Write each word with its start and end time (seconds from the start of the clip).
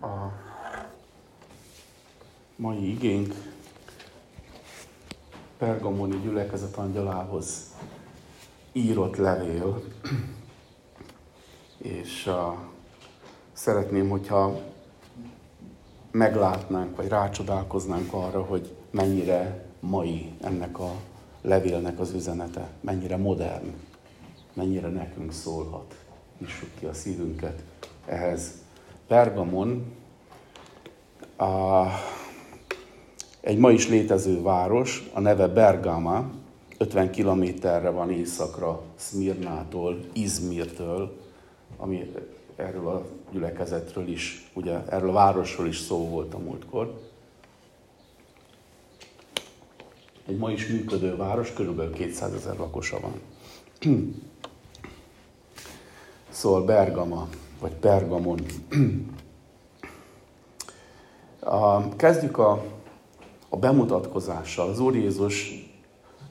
A 0.00 0.32
mai 2.56 2.90
igénk 2.90 3.34
Pergamoni 5.58 6.20
gyülekezet 6.20 6.76
angyalához 6.76 7.74
írott 8.72 9.16
levél, 9.16 9.82
és 11.78 12.26
uh, 12.26 12.34
szeretném, 13.52 14.08
hogyha 14.08 14.60
meglátnánk, 16.10 16.96
vagy 16.96 17.08
rácsodálkoznánk 17.08 18.12
arra, 18.12 18.42
hogy 18.42 18.76
mennyire 18.90 19.66
mai 19.80 20.32
ennek 20.40 20.78
a 20.78 20.92
levélnek 21.40 22.00
az 22.00 22.12
üzenete, 22.12 22.70
mennyire 22.80 23.16
modern, 23.16 23.74
mennyire 24.52 24.88
nekünk 24.88 25.32
szólhat. 25.32 26.04
Nyissuk 26.38 26.68
ki 26.78 26.84
a 26.84 26.92
szívünket 26.92 27.62
ehhez. 28.06 28.64
Pergamon 29.06 29.92
a, 31.36 31.84
egy 33.40 33.58
ma 33.58 33.70
is 33.70 33.88
létező 33.88 34.42
város, 34.42 35.10
a 35.12 35.20
neve 35.20 35.46
Bergama, 35.48 36.30
50 36.78 37.10
kilométerre 37.10 37.90
van 37.90 38.10
északra 38.10 38.82
Szmirnától, 38.96 40.00
Izmirtől, 40.12 41.16
ami 41.76 42.12
erről 42.56 42.88
a 42.88 43.06
gyülekezetről 43.32 44.08
is, 44.08 44.50
ugye 44.54 44.82
erről 44.88 45.08
a 45.08 45.12
városról 45.12 45.66
is 45.66 45.78
szó 45.78 46.08
volt 46.08 46.34
a 46.34 46.38
múltkor. 46.38 47.00
Egy 50.26 50.36
ma 50.36 50.50
is 50.50 50.66
működő 50.66 51.16
város, 51.16 51.52
körülbelül 51.52 51.92
200 51.92 52.34
ezer 52.34 52.56
lakosa 52.56 53.00
van. 53.00 53.20
Szóval 56.28 56.64
Bergama, 56.64 57.28
vagy 57.60 57.72
Pergamon. 57.72 58.40
Kezdjük 61.96 62.38
a, 62.38 62.64
a 63.48 63.56
bemutatkozással. 63.56 64.68
Az 64.68 64.80
Úr 64.80 64.94
Jézus 64.94 65.66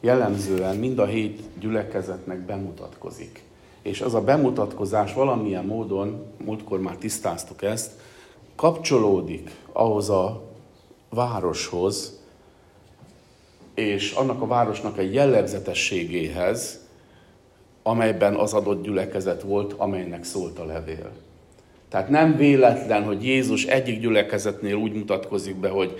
jellemzően 0.02 0.76
mind 0.76 1.00
a 1.00 1.06
hét 1.06 1.42
gyülekezetnek 1.60 2.40
bemutatkozik. 2.40 3.44
És 3.82 4.02
az 4.02 4.14
a 4.14 4.22
bemutatkozás 4.22 5.14
valamilyen 5.14 5.66
módon, 5.66 6.26
múltkor 6.46 6.80
már 6.80 6.96
tisztáztuk 6.96 7.62
ezt, 7.62 7.92
kapcsolódik 8.56 9.52
ahhoz 9.72 10.10
a 10.10 10.44
városhoz, 11.10 12.20
és 13.74 14.12
annak 14.12 14.42
a 14.42 14.48
városnak 14.48 14.98
egy 14.98 15.14
jellegzetességéhez, 15.14 16.85
amelyben 17.88 18.36
az 18.36 18.54
adott 18.54 18.84
gyülekezet 18.84 19.42
volt, 19.42 19.74
amelynek 19.74 20.24
szólt 20.24 20.60
a 20.60 20.66
levél. 20.66 21.12
Tehát 21.90 22.10
nem 22.10 22.36
véletlen, 22.36 23.04
hogy 23.04 23.26
Jézus 23.26 23.66
egyik 23.66 24.00
gyülekezetnél 24.00 24.76
úgy 24.76 24.94
mutatkozik 24.94 25.56
be, 25.56 25.70
hogy 25.70 26.00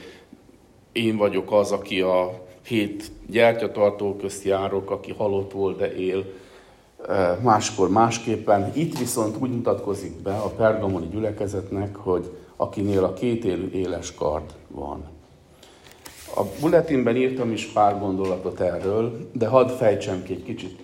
én 0.92 1.18
vagyok 1.18 1.52
az, 1.52 1.72
aki 1.72 2.02
a 2.02 2.42
hét 2.68 3.12
gyertyatartó 3.28 4.16
közt 4.16 4.44
járok, 4.44 4.92
aki 4.92 5.12
halott 5.12 5.52
volt, 5.52 5.78
de 5.78 5.96
él, 5.96 6.26
máskor 7.42 7.90
másképpen. 7.90 8.72
Itt 8.74 8.98
viszont 8.98 9.36
úgy 9.40 9.52
mutatkozik 9.52 10.22
be 10.22 10.36
a 10.36 10.50
pergamoni 10.50 11.08
gyülekezetnek, 11.12 11.96
hogy 11.96 12.32
akinél 12.56 13.04
a 13.04 13.14
két 13.14 13.46
élő 13.46 13.72
éles 13.74 14.14
kard 14.14 14.54
van. 14.68 15.04
A 16.36 16.44
bulletinben 16.60 17.16
írtam 17.16 17.52
is 17.52 17.66
pár 17.66 18.00
gondolatot 18.00 18.60
erről, 18.60 19.30
de 19.32 19.48
hadd 19.48 19.68
fejtsem 19.68 20.24
ki 20.24 20.34
egy 20.34 20.44
kicsit 20.44 20.80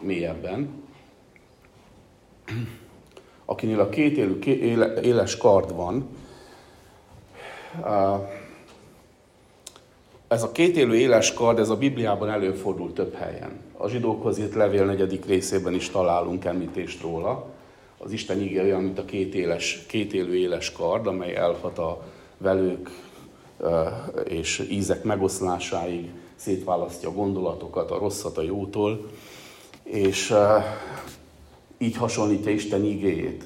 mélyebben. 0.00 0.82
Akinél 3.44 3.80
a 3.80 3.88
két 3.88 4.16
élő, 4.16 5.00
éles 5.02 5.36
kard 5.36 5.74
van, 5.74 6.08
ez 10.28 10.42
a 10.42 10.52
két 10.52 10.76
élő 10.76 10.94
éles 10.94 11.32
kard, 11.32 11.58
ez 11.58 11.68
a 11.68 11.76
Bibliában 11.76 12.30
előfordul 12.30 12.92
több 12.92 13.14
helyen. 13.14 13.60
A 13.76 13.88
zsidókhoz 13.88 14.38
írt 14.38 14.54
levél 14.54 14.84
negyedik 14.84 15.24
részében 15.24 15.74
is 15.74 15.90
találunk 15.90 16.44
említést 16.44 17.02
róla. 17.02 17.46
Az 17.98 18.12
Isten 18.12 18.40
ígé 18.40 18.60
olyan, 18.60 18.82
mint 18.82 18.98
a 18.98 19.04
két, 19.04 19.34
éles, 19.34 19.84
két 19.86 20.12
élő 20.12 20.36
éles 20.36 20.72
kard, 20.72 21.06
amely 21.06 21.34
elhat 21.34 21.78
a 21.78 22.02
velők 22.38 22.90
és 24.24 24.66
ízek 24.70 25.02
megoszlásáig, 25.02 26.10
szétválasztja 26.34 27.08
a 27.08 27.12
gondolatokat, 27.12 27.90
a 27.90 27.98
rosszat 27.98 28.38
a 28.38 28.42
jótól, 28.42 29.06
és 29.90 30.34
így 31.78 31.96
hasonlítja 31.96 32.50
Isten 32.50 32.84
igéjét 32.84 33.44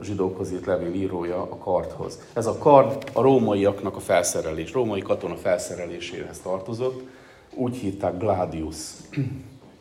a 0.00 0.04
zsidókhoz 0.04 0.52
írt 0.52 0.66
levél 0.66 0.94
írója 0.94 1.40
a 1.40 1.56
kardhoz. 1.56 2.18
Ez 2.32 2.46
a 2.46 2.58
kard 2.58 3.10
a 3.12 3.20
rómaiaknak 3.20 3.96
a 3.96 4.00
felszerelés, 4.00 4.72
római 4.72 5.00
katona 5.00 5.36
felszereléséhez 5.36 6.38
tartozott, 6.38 7.02
úgy 7.54 7.76
hívták 7.76 8.18
Gladius. 8.18 8.76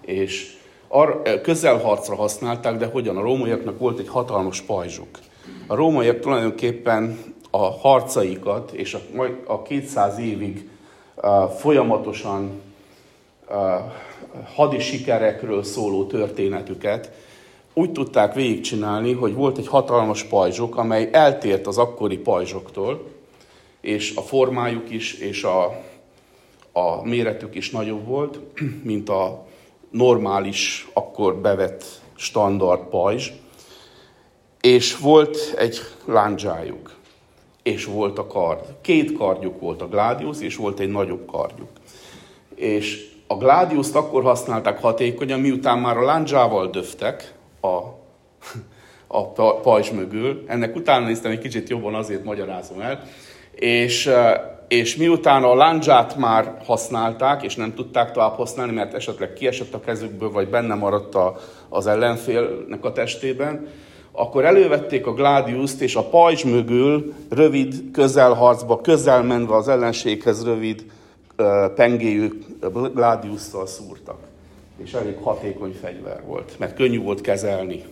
És 0.01 0.57
ar- 0.87 1.41
közelharcra 1.41 2.15
használták, 2.15 2.77
de 2.77 2.85
hogyan? 2.85 3.17
A 3.17 3.21
rómaiaknak 3.21 3.79
volt 3.79 3.99
egy 3.99 4.07
hatalmas 4.07 4.61
pajzsuk. 4.61 5.19
A 5.67 5.75
rómaiak 5.75 6.19
tulajdonképpen 6.19 7.17
a 7.51 7.71
harcaikat 7.71 8.71
és 8.71 8.93
a, 8.93 8.99
a 9.45 9.61
200 9.61 10.17
évig 10.17 10.69
uh, 11.15 11.49
folyamatosan 11.49 12.61
hadi 14.55 14.79
sikerekről 14.79 15.63
szóló 15.63 16.05
történetüket 16.05 17.11
úgy 17.73 17.91
tudták 17.91 18.33
végigcsinálni, 18.33 19.13
hogy 19.13 19.33
volt 19.33 19.57
egy 19.57 19.67
hatalmas 19.67 20.23
pajzsok, 20.23 20.77
amely 20.77 21.09
eltért 21.11 21.67
az 21.67 21.77
akkori 21.77 22.17
pajzsoktól, 22.17 23.07
és 23.81 24.15
a 24.15 24.21
formájuk 24.21 24.89
is, 24.89 25.13
és 25.13 25.43
a, 25.43 25.65
a 26.71 27.03
méretük 27.03 27.55
is 27.55 27.69
nagyobb 27.69 28.05
volt, 28.05 28.39
mint 28.83 29.09
a 29.09 29.45
normális, 29.89 30.87
akkor 30.93 31.35
bevett 31.35 31.83
standard 32.15 32.81
pajzs. 32.81 33.29
És 34.61 34.97
volt 34.97 35.53
egy 35.57 35.79
lándzsájuk, 36.05 36.95
és 37.63 37.85
volt 37.85 38.17
a 38.17 38.27
kard. 38.27 38.75
Két 38.81 39.17
kardjuk 39.17 39.59
volt 39.59 39.81
a 39.81 39.87
Gladius, 39.87 40.41
és 40.41 40.55
volt 40.55 40.79
egy 40.79 40.89
nagyobb 40.89 41.25
kardjuk. 41.25 41.69
És 42.55 43.08
a 43.31 43.37
Gladiuszt 43.37 43.95
akkor 43.95 44.23
használták 44.23 44.81
hatékonyan, 44.81 45.39
miután 45.39 45.79
már 45.79 45.97
a 45.97 46.05
lándzsával 46.05 46.69
döftek, 46.69 47.33
a, 47.61 47.77
a 49.35 49.59
pajzs 49.61 49.89
mögül. 49.89 50.43
Ennek 50.47 50.75
utána 50.75 51.05
néztem 51.05 51.31
egy 51.31 51.39
kicsit 51.39 51.69
jobban, 51.69 51.95
azért 51.95 52.23
magyarázom 52.23 52.81
el. 52.81 53.03
És, 53.51 54.09
és 54.67 54.95
miután 54.95 55.43
a 55.43 55.55
lándzsát 55.55 56.15
már 56.15 56.57
használták, 56.65 57.43
és 57.43 57.55
nem 57.55 57.73
tudták 57.73 58.11
tovább 58.11 58.35
használni, 58.35 58.73
mert 58.73 58.93
esetleg 58.93 59.33
kiesett 59.33 59.73
a 59.73 59.79
kezükből, 59.79 60.31
vagy 60.31 60.49
benne 60.49 60.75
maradt 60.75 61.15
a, 61.15 61.35
az 61.69 61.87
ellenfélnek 61.87 62.85
a 62.85 62.91
testében, 62.91 63.67
akkor 64.11 64.45
elővették 64.45 65.07
a 65.07 65.13
Gladiuszt, 65.13 65.81
és 65.81 65.95
a 65.95 66.09
pajzs 66.09 66.43
mögül 66.43 67.13
rövid 67.29 67.91
közelharcba, 67.91 68.81
közel 68.81 69.23
menve 69.23 69.55
az 69.55 69.67
ellenséghez 69.67 70.45
rövid 70.45 70.85
pengéjű 71.75 72.29
Gladiusszal 72.93 73.67
szúrtak 73.67 74.29
és 74.83 74.93
elég 74.93 75.17
hatékony 75.17 75.73
fegyver 75.81 76.23
volt, 76.25 76.59
mert 76.59 76.75
könnyű 76.75 77.01
volt 77.01 77.21
kezelni. 77.21 77.83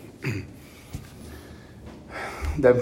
De 2.56 2.76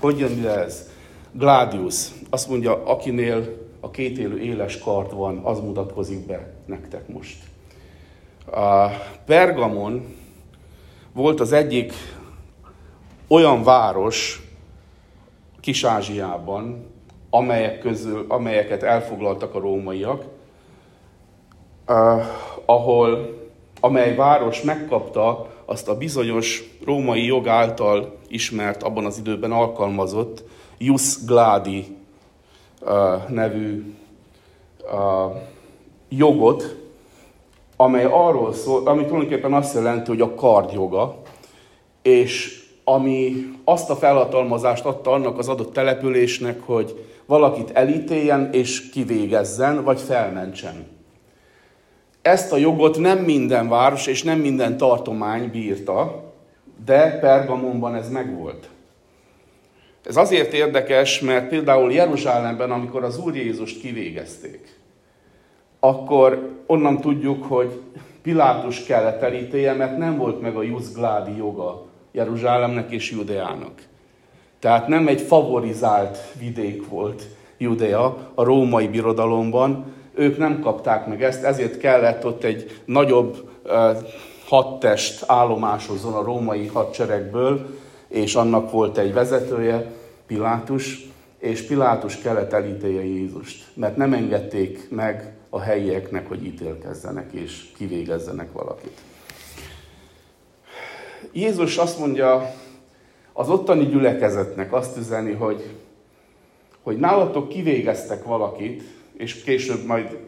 hogy 0.00 0.18
jön 0.18 0.30
ide 0.30 0.58
ez? 0.58 0.90
Gladius 1.32 2.08
azt 2.30 2.48
mondja, 2.48 2.84
akinél 2.86 3.62
a 3.80 3.90
két 3.90 4.18
élő 4.18 4.40
éles 4.40 4.78
kart 4.78 5.12
van, 5.12 5.38
az 5.38 5.60
mutatkozik 5.60 6.26
be 6.26 6.54
nektek 6.66 7.08
most. 7.08 7.36
A 8.46 8.88
Pergamon 9.24 10.16
volt 11.12 11.40
az 11.40 11.52
egyik 11.52 11.92
olyan 13.26 13.62
város 13.62 14.42
Kis-Ázsiában, 15.60 16.86
amelyek 17.34 17.78
közül, 17.78 18.24
amelyeket 18.28 18.82
elfoglaltak 18.82 19.54
a 19.54 19.60
rómaiak, 19.60 20.24
uh, 21.88 22.22
ahol 22.64 23.38
amely 23.80 24.14
város 24.14 24.62
megkapta 24.62 25.46
azt 25.64 25.88
a 25.88 25.96
bizonyos 25.96 26.62
római 26.84 27.24
jog 27.24 27.48
által 27.48 28.16
ismert, 28.28 28.82
abban 28.82 29.04
az 29.04 29.18
időben 29.18 29.52
alkalmazott 29.52 30.44
Jus 30.78 31.24
Gladi 31.24 31.96
uh, 32.80 33.28
nevű 33.28 33.94
uh, 34.92 35.36
jogot, 36.08 36.76
amely 37.76 38.04
arról 38.04 38.52
szól, 38.52 38.86
ami 38.86 39.04
tulajdonképpen 39.04 39.52
azt 39.52 39.74
jelenti, 39.74 40.10
hogy 40.10 40.20
a 40.20 40.34
kardjoga, 40.34 41.16
és 42.02 42.62
ami 42.84 43.50
azt 43.64 43.90
a 43.90 43.96
felhatalmazást 43.96 44.84
adta 44.84 45.12
annak 45.12 45.38
az 45.38 45.48
adott 45.48 45.72
településnek, 45.72 46.60
hogy 46.66 47.06
valakit 47.26 47.70
elítéljen 47.70 48.48
és 48.52 48.90
kivégezzen, 48.90 49.84
vagy 49.84 50.00
felmentsen. 50.00 50.86
Ezt 52.22 52.52
a 52.52 52.56
jogot 52.56 52.98
nem 52.98 53.18
minden 53.18 53.68
város 53.68 54.06
és 54.06 54.22
nem 54.22 54.38
minden 54.38 54.76
tartomány 54.76 55.50
bírta, 55.50 56.24
de 56.84 57.18
Pergamonban 57.18 57.94
ez 57.94 58.10
megvolt. 58.10 58.68
Ez 60.04 60.16
azért 60.16 60.52
érdekes, 60.52 61.20
mert 61.20 61.48
például 61.48 61.92
Jeruzsálemben, 61.92 62.70
amikor 62.70 63.04
az 63.04 63.18
Úr 63.18 63.36
Jézust 63.36 63.80
kivégezték, 63.80 64.78
akkor 65.80 66.50
onnan 66.66 67.00
tudjuk, 67.00 67.44
hogy 67.44 67.80
Pilátus 68.22 68.84
kellett 68.84 69.22
elítélje, 69.22 69.72
mert 69.72 69.98
nem 69.98 70.16
volt 70.16 70.40
meg 70.40 70.56
a 70.56 70.62
Juszgládi 70.62 71.36
joga 71.36 71.86
Jeruzsálemnek 72.12 72.90
és 72.90 73.10
Judeának. 73.10 73.72
Tehát 74.64 74.88
nem 74.88 75.08
egy 75.08 75.20
favorizált 75.20 76.18
vidék 76.38 76.88
volt 76.88 77.22
Judea 77.58 78.30
a 78.34 78.44
római 78.44 78.88
birodalomban, 78.88 79.92
ők 80.14 80.38
nem 80.38 80.60
kapták 80.60 81.06
meg 81.06 81.22
ezt, 81.22 81.42
ezért 81.42 81.78
kellett 81.78 82.26
ott 82.26 82.44
egy 82.44 82.80
nagyobb 82.84 83.50
hadtest 84.46 85.24
állomásozzon 85.26 86.12
a 86.12 86.22
római 86.22 86.66
hadseregből, 86.66 87.78
és 88.08 88.34
annak 88.34 88.70
volt 88.70 88.98
egy 88.98 89.12
vezetője, 89.12 89.92
Pilátus, 90.26 91.06
és 91.38 91.62
Pilátus 91.62 92.18
kellett 92.18 92.52
elítélje 92.52 93.04
Jézust, 93.04 93.64
mert 93.74 93.96
nem 93.96 94.12
engedték 94.12 94.90
meg 94.90 95.32
a 95.50 95.60
helyieknek, 95.60 96.28
hogy 96.28 96.44
ítélkezzenek 96.44 97.32
és 97.32 97.64
kivégezzenek 97.76 98.52
valakit. 98.52 99.00
Jézus 101.32 101.76
azt 101.76 101.98
mondja 101.98 102.54
az 103.36 103.48
ottani 103.48 103.86
gyülekezetnek 103.86 104.72
azt 104.72 104.96
üzeni, 104.96 105.32
hogy, 105.32 105.70
hogy 106.82 106.96
nálatok 106.96 107.48
kivégeztek 107.48 108.24
valakit, 108.24 108.82
és 109.16 109.42
később 109.42 109.84
majd 109.84 110.18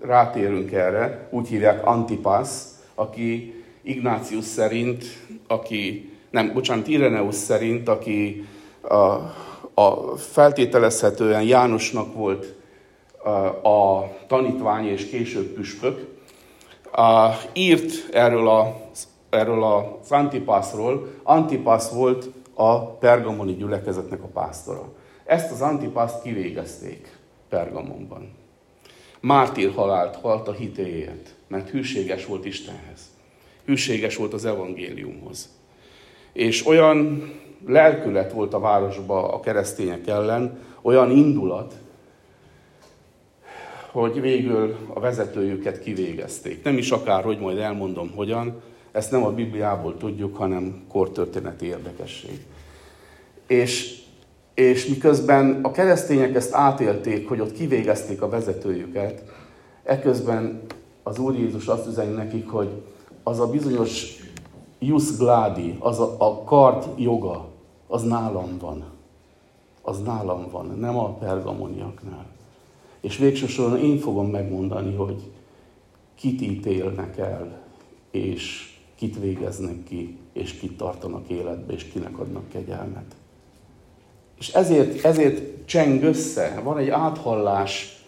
rátérünk 0.00 0.72
erre, 0.72 1.28
úgy 1.30 1.48
hívják 1.48 1.86
Antipas, 1.86 2.48
aki 2.94 3.54
Ignácius 3.82 4.44
szerint, 4.44 5.04
aki, 5.46 6.12
nem, 6.30 6.52
bocsánat, 6.52 6.88
Ireneus 6.88 7.34
szerint, 7.34 7.88
aki 7.88 8.46
a, 8.80 8.94
a 9.74 10.16
feltételezhetően 10.16 11.42
Jánosnak 11.42 12.14
volt 12.14 12.54
a, 13.22 13.68
a 13.68 14.10
tanítvány 14.26 14.86
és 14.86 15.08
később 15.08 15.46
püspök, 15.46 16.06
a, 16.92 17.30
írt 17.52 18.08
erről, 18.12 18.48
a, 18.48 18.87
erről 19.30 19.64
az 19.64 20.10
Antipászról. 20.10 21.08
Antipász 21.22 21.90
volt 21.90 22.30
a 22.54 22.86
pergamoni 22.86 23.54
gyülekezetnek 23.54 24.22
a 24.22 24.26
pásztora. 24.26 24.92
Ezt 25.24 25.50
az 25.50 25.60
Antipászt 25.60 26.22
kivégezték 26.22 27.16
Pergamonban. 27.48 28.36
Mártír 29.20 29.72
halált 29.74 30.16
halt 30.16 30.48
a 30.48 30.52
hitéért, 30.52 31.34
mert 31.46 31.70
hűséges 31.70 32.26
volt 32.26 32.44
Istenhez. 32.44 33.00
Hűséges 33.64 34.16
volt 34.16 34.32
az 34.32 34.44
evangéliumhoz. 34.44 35.48
És 36.32 36.66
olyan 36.66 37.30
lelkület 37.66 38.32
volt 38.32 38.54
a 38.54 38.58
városba 38.58 39.32
a 39.32 39.40
keresztények 39.40 40.06
ellen, 40.06 40.58
olyan 40.82 41.10
indulat, 41.10 41.74
hogy 43.90 44.20
végül 44.20 44.76
a 44.94 45.00
vezetőjüket 45.00 45.80
kivégezték. 45.80 46.62
Nem 46.62 46.78
is 46.78 46.90
akár, 46.90 47.24
hogy 47.24 47.38
majd 47.38 47.58
elmondom 47.58 48.12
hogyan, 48.14 48.62
ezt 48.92 49.10
nem 49.10 49.24
a 49.24 49.30
Bibliából 49.30 49.96
tudjuk, 49.96 50.36
hanem 50.36 50.82
kortörténeti 50.88 51.66
érdekesség. 51.66 52.46
És, 53.46 54.02
és 54.54 54.86
miközben 54.86 55.60
a 55.62 55.70
keresztények 55.70 56.34
ezt 56.34 56.54
átélték, 56.54 57.28
hogy 57.28 57.40
ott 57.40 57.52
kivégezték 57.52 58.22
a 58.22 58.28
vezetőjüket, 58.28 59.22
eközben 59.82 60.62
az 61.02 61.18
Úr 61.18 61.34
Jézus 61.34 61.66
azt 61.66 61.86
üzeni 61.86 62.14
nekik, 62.14 62.48
hogy 62.48 62.68
az 63.22 63.40
a 63.40 63.50
bizonyos 63.50 64.16
jus 64.78 65.16
gladi, 65.16 65.76
az 65.78 66.00
a, 66.00 66.14
a 66.18 66.42
kart 66.42 67.00
joga, 67.00 67.48
az 67.86 68.02
nálam 68.02 68.58
van. 68.60 68.84
Az 69.82 70.02
nálam 70.02 70.50
van, 70.50 70.78
nem 70.78 70.98
a 70.98 71.12
pergamoniaknál. 71.12 72.26
És 73.00 73.16
végsősorban 73.16 73.78
én 73.78 73.98
fogom 73.98 74.30
megmondani, 74.30 74.94
hogy 74.94 75.30
kit 76.14 76.40
ítélnek 76.40 77.18
el, 77.18 77.60
és 78.10 78.67
kit 78.98 79.20
végeznek 79.20 79.84
ki, 79.84 80.16
és 80.32 80.52
kit 80.52 80.76
tartanak 80.76 81.28
életbe, 81.28 81.72
és 81.72 81.84
kinek 81.84 82.18
adnak 82.18 82.48
kegyelmet. 82.48 83.14
És 84.38 84.48
ezért, 84.48 85.04
ezért 85.04 85.66
cseng 85.66 86.02
össze, 86.02 86.60
van 86.64 86.78
egy 86.78 86.88
áthallás 86.88 87.98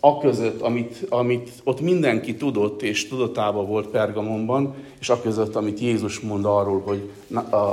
a 0.00 0.18
között, 0.18 0.60
amit, 0.60 1.06
amit 1.08 1.50
ott 1.64 1.80
mindenki 1.80 2.36
tudott 2.36 2.82
és 2.82 3.08
tudatában 3.08 3.66
volt 3.66 3.86
Pergamonban, 3.86 4.74
és 5.00 5.08
a 5.08 5.20
között, 5.20 5.56
amit 5.56 5.80
Jézus 5.80 6.20
mond 6.20 6.44
arról, 6.44 6.80
hogy 6.80 7.10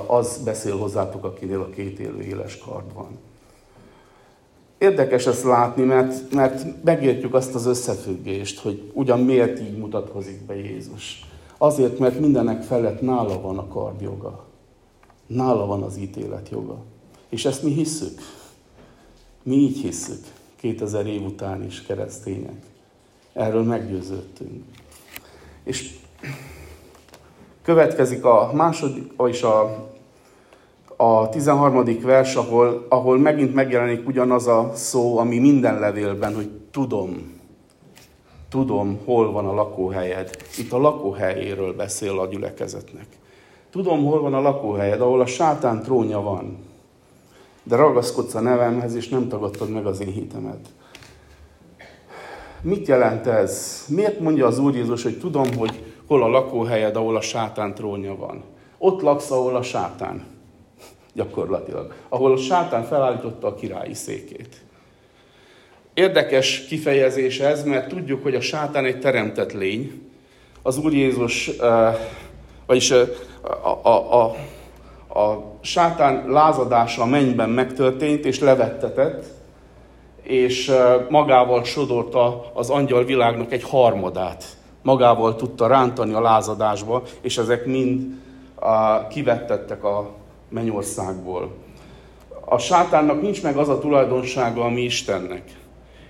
az 0.07 0.42
beszél 0.44 0.78
hozzátok, 0.78 1.24
akinél 1.24 1.60
a 1.60 1.69
két 1.69 2.00
élő 2.00 2.21
éles 2.21 2.57
kard 2.57 2.94
van. 2.94 3.18
Érdekes 4.78 5.25
ezt 5.25 5.44
látni, 5.44 5.83
mert, 5.83 6.33
mert 6.33 6.83
megértjük 6.83 7.33
azt 7.33 7.56
az 7.56 7.66
összefüggést, 7.66 8.60
hogy 8.60 8.92
ugyan 8.94 9.19
miért 9.19 9.60
így 9.60 9.78
mutatkozik 9.78 10.45
be 10.45 10.56
Jézus. 10.56 11.25
Azért, 11.57 12.00
mert 12.00 12.19
mindenek 12.19 12.63
felett 12.63 13.02
nála 13.02 13.42
van 13.42 13.57
a 13.57 13.68
kardjoga. 13.68 14.46
Nála 15.28 15.66
van 15.66 15.84
az 15.84 15.98
ítélet 15.98 16.50
joga. 16.50 16.78
És 17.30 17.46
ezt 17.46 17.63
mi 17.63 17.72
hisszük. 17.72 18.19
Mi 19.44 19.56
így 19.56 19.78
hisszük. 19.78 20.24
2000 20.56 21.07
év 21.07 21.25
után 21.25 21.63
is 21.63 21.81
keresztények. 21.81 22.66
Erről 23.34 23.63
meggyőződtünk. 23.63 24.63
És 25.63 25.98
következik 27.62 28.25
a 28.25 28.52
második, 28.54 29.13
és 29.28 29.44
a 29.44 29.86
a 30.98 31.30
13. 31.30 32.02
vers, 32.02 32.36
ahol, 32.36 32.86
ahol 32.90 33.18
megint 33.18 33.54
megjelenik 33.54 34.07
ugyanaz 34.07 34.48
a 34.48 34.72
szó, 34.74 35.18
ami 35.18 35.40
minden 35.40 35.80
levélben, 35.80 36.36
hogy 36.36 36.50
tudom, 36.72 37.34
tudom, 38.56 39.00
hol 39.06 39.31
van 39.31 39.46
a 39.46 39.54
lakóhelyed. 39.54 40.38
Itt 40.57 40.72
a 40.72 40.78
lakóhelyéről 40.78 41.74
beszél 41.74 42.19
a 42.19 42.28
gyülekezetnek. 42.28 43.07
Tudom, 43.69 44.06
hol 44.06 44.22
van 44.22 44.34
a 44.34 44.42
lakóhelyed, 44.42 45.02
ahol 45.02 45.22
a 45.22 45.25
sátán 45.25 45.81
trónja 45.81 46.22
van. 46.22 46.57
De 47.63 47.75
ragaszkodsz 47.75 48.36
a 48.36 48.40
nevemhez, 48.40 48.96
és 48.96 49.10
nem 49.10 49.28
tagadtad 49.28 49.69
meg 49.69 49.86
az 49.86 50.00
én 50.00 50.12
hitemet. 50.12 50.68
Mit 52.62 52.88
jelent 52.88 53.28
ez? 53.28 53.86
Miért 53.90 54.19
mondja 54.19 54.46
az 54.46 54.60
Úr 54.60 54.75
Jézus, 54.75 55.04
hogy 55.04 55.19
tudom, 55.19 55.56
hogy 55.57 55.84
hol 56.07 56.24
a 56.24 56.28
lakóhelyed, 56.28 56.96
ahol 56.96 57.16
a 57.16 57.22
sátán 57.22 57.74
trónja 57.74 58.16
van? 58.16 58.44
Ott 58.78 59.02
laksz, 59.02 59.31
ahol 59.31 59.56
a 59.56 59.62
sátán 59.62 60.24
gyakorlatilag, 61.13 61.94
ahol 62.10 62.31
a 62.31 62.38
sátán 62.38 62.84
felállította 62.84 63.47
a 63.47 63.56
királyi 63.56 63.94
székét. 63.94 64.65
Érdekes 65.95 66.66
kifejezés 66.66 67.40
ez, 67.40 67.64
mert 67.64 67.87
tudjuk, 67.87 68.23
hogy 68.23 68.35
a 68.35 68.42
sátán 68.42 68.85
egy 68.85 68.99
teremtett 68.99 69.54
lény. 69.54 70.02
Az 70.61 70.78
Úr 70.78 70.94
Jézus, 70.94 71.52
vagyis 72.66 72.92
a, 72.92 73.06
a, 73.83 74.21
a, 74.21 74.23
a 75.19 75.54
sátán 75.61 76.23
lázadása 76.28 77.02
a 77.02 77.06
mennyben 77.06 77.49
megtörtént, 77.49 78.25
és 78.25 78.40
levettetett, 78.40 79.25
és 80.21 80.71
magával 81.09 81.64
sodorta 81.64 82.52
az 82.54 82.69
angyal 82.69 83.04
világnak 83.04 83.52
egy 83.52 83.64
harmadát. 83.64 84.44
Magával 84.81 85.35
tudta 85.35 85.68
rántani 85.68 86.14
a 86.14 86.21
lázadásba, 86.21 87.04
és 87.21 87.37
ezek 87.37 87.66
mind 87.66 88.04
kivettettek 89.09 89.83
a 89.83 90.09
mennyországból. 90.49 91.52
A 92.45 92.57
sátánnak 92.57 93.21
nincs 93.21 93.44
meg 93.44 93.57
az 93.57 93.69
a 93.69 93.80
tulajdonsága, 93.80 94.64
ami 94.64 94.81
Istennek. 94.81 95.44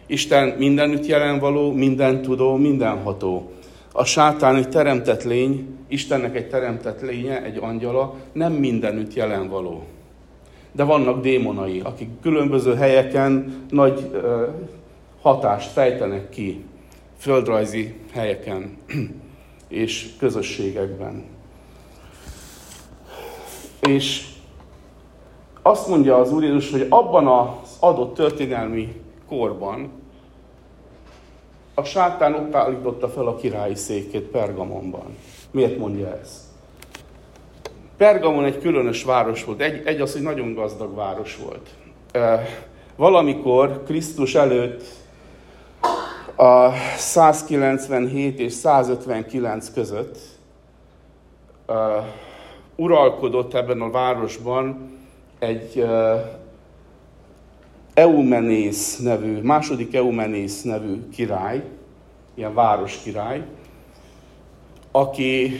Isten 0.08 0.48
mindenütt 0.48 1.06
jelenvaló, 1.06 1.72
minden 1.72 2.22
tudó, 2.22 2.56
mindenható. 2.56 3.52
A 3.92 4.04
sátán 4.04 4.56
egy 4.56 4.70
teremtett 4.70 5.24
lény, 5.24 5.68
Istennek 5.88 6.36
egy 6.36 6.48
teremtett 6.48 7.02
lénye, 7.02 7.44
egy 7.44 7.58
angyala, 7.62 8.16
nem 8.32 8.54
mindenütt 8.54 9.14
jelenvaló. 9.14 9.84
De 10.72 10.84
vannak 10.84 11.22
démonai, 11.22 11.80
akik 11.80 12.10
különböző 12.22 12.76
helyeken 12.76 13.64
nagy 13.70 14.10
ö, 14.14 14.48
hatást 15.22 15.72
fejtenek 15.72 16.30
ki, 16.30 16.64
földrajzi 17.18 17.94
helyeken 18.12 18.78
és 19.68 20.10
közösségekben. 20.20 21.24
És 23.82 24.26
azt 25.62 25.88
mondja 25.88 26.18
az 26.18 26.32
Úr 26.32 26.44
Jézus, 26.44 26.72
hogy 26.72 26.86
abban 26.90 27.28
az 27.28 27.78
adott 27.80 28.16
történelmi 28.16 29.04
korban 29.28 29.92
a 31.74 31.84
sátán 31.84 32.34
ott 32.34 32.56
állította 32.56 33.10
fel 33.10 33.28
a 33.28 33.36
királyi 33.36 33.76
székét 33.76 34.24
Pergamonban. 34.24 35.18
Miért 35.52 35.78
mondja 35.78 36.20
ezt? 36.22 36.44
Pergamon 37.98 38.46
egy 38.46 38.60
különös 38.60 39.04
város 39.04 39.44
volt. 39.44 39.62
Egy, 39.62 39.86
egy 39.86 40.02
az, 40.02 40.14
hogy 40.14 40.22
nagyon 40.22 40.54
gazdag 40.54 40.96
város 40.96 41.38
volt. 41.38 41.70
Valamikor 42.96 43.84
Krisztus 43.84 44.36
előtt 44.36 44.84
a 46.36 46.72
197 46.98 48.40
és 48.40 48.54
159 48.54 49.74
között 49.74 50.18
uralkodott 52.76 53.54
ebben 53.54 53.82
a 53.82 53.90
városban 53.90 54.92
egy 55.40 55.86
Eumenész 57.96 58.98
nevű, 58.98 59.42
második 59.42 59.96
Eumenész 59.96 60.62
nevű 60.62 61.10
király, 61.10 61.64
ilyen 62.34 62.54
város 62.54 62.98
király, 63.04 63.44
aki 64.92 65.52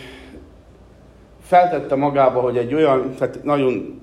feltette 1.42 1.96
magába, 1.96 2.42
hogy 2.42 2.58
egy 2.58 2.74
olyan, 2.74 3.14
tehát 3.18 3.44
nagyon 3.44 4.02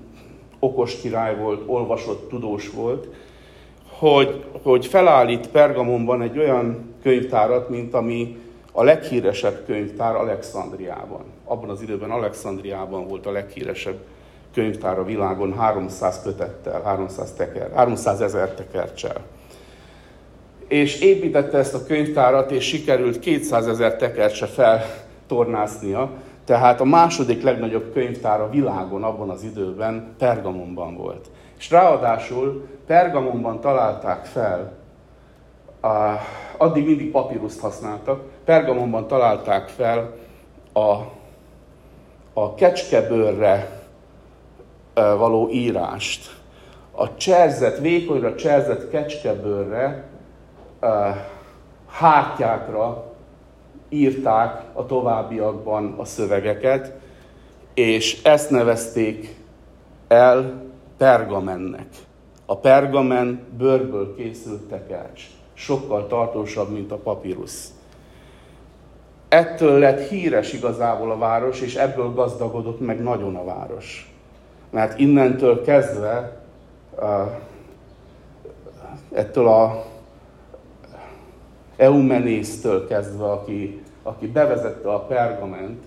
okos 0.58 1.00
király 1.00 1.36
volt, 1.36 1.62
olvasott, 1.66 2.28
tudós 2.28 2.70
volt, 2.70 3.08
hogy, 3.88 4.44
hogy 4.62 4.86
felállít 4.86 5.48
Pergamonban 5.48 6.22
egy 6.22 6.38
olyan 6.38 6.94
könyvtárat, 7.02 7.68
mint 7.68 7.94
ami 7.94 8.36
a 8.72 8.82
leghíresebb 8.82 9.64
könyvtár 9.66 10.14
Alexandriában. 10.14 11.24
Abban 11.44 11.70
az 11.70 11.82
időben 11.82 12.10
Alexandriában 12.10 13.08
volt 13.08 13.26
a 13.26 13.30
leghíresebb 13.30 13.98
könyvtár 14.54 14.98
a 14.98 15.04
világon 15.04 15.54
300 15.58 16.22
kötettel, 16.22 16.82
300, 16.82 17.32
teker, 17.32 17.70
300 17.74 18.20
ezer 18.20 18.54
tekercsel. 18.54 19.16
És 20.68 21.00
építette 21.00 21.58
ezt 21.58 21.74
a 21.74 21.84
könyvtárat, 21.84 22.50
és 22.50 22.64
sikerült 22.64 23.18
200 23.18 23.66
ezer 23.66 23.96
tekercse 23.96 24.46
feltornásznia, 24.46 26.10
tehát 26.44 26.80
a 26.80 26.84
második 26.84 27.42
legnagyobb 27.42 27.92
könyvtár 27.92 28.40
a 28.40 28.50
világon 28.50 29.02
abban 29.02 29.30
az 29.30 29.42
időben 29.42 30.14
Pergamonban 30.18 30.96
volt. 30.96 31.30
És 31.58 31.70
ráadásul 31.70 32.66
Pergamonban 32.86 33.60
találták 33.60 34.24
fel, 34.24 34.72
a, 35.80 35.88
addig 36.56 36.86
mindig 36.86 37.10
papíruszt 37.10 37.60
használtak, 37.60 38.22
Pergamonban 38.44 39.06
találták 39.06 39.68
fel 39.68 40.14
a, 40.72 40.96
a 42.32 42.54
kecskebőrre 42.54 43.81
való 44.94 45.48
írást. 45.50 46.40
A 46.90 47.14
cserzett, 47.14 47.78
vékonyra 47.78 48.34
cserzett 48.34 48.90
kecskebőrre, 48.90 50.04
hátjákra 51.90 53.12
írták 53.88 54.62
a 54.72 54.86
továbbiakban 54.86 55.94
a 55.98 56.04
szövegeket, 56.04 56.92
és 57.74 58.22
ezt 58.22 58.50
nevezték 58.50 59.36
el 60.08 60.62
pergamennek. 60.96 61.86
A 62.46 62.56
pergamen 62.56 63.46
bőrből 63.58 64.14
készült 64.14 64.62
tekercs. 64.62 65.22
Sokkal 65.54 66.06
tartósabb, 66.06 66.70
mint 66.70 66.92
a 66.92 66.96
papírus. 66.96 67.52
Ettől 69.28 69.78
lett 69.78 70.08
híres 70.08 70.52
igazából 70.52 71.10
a 71.10 71.18
város, 71.18 71.60
és 71.60 71.74
ebből 71.74 72.14
gazdagodott 72.14 72.80
meg 72.80 73.02
nagyon 73.02 73.36
a 73.36 73.44
város. 73.44 74.11
Mert 74.72 74.98
innentől 74.98 75.62
kezdve 75.62 76.40
ettől 79.12 79.48
a 79.48 79.84
Eumenésztől 81.76 82.86
kezdve, 82.86 83.30
aki, 83.30 83.82
aki 84.02 84.26
bevezette 84.26 84.92
a 84.92 85.04
pergament, 85.04 85.82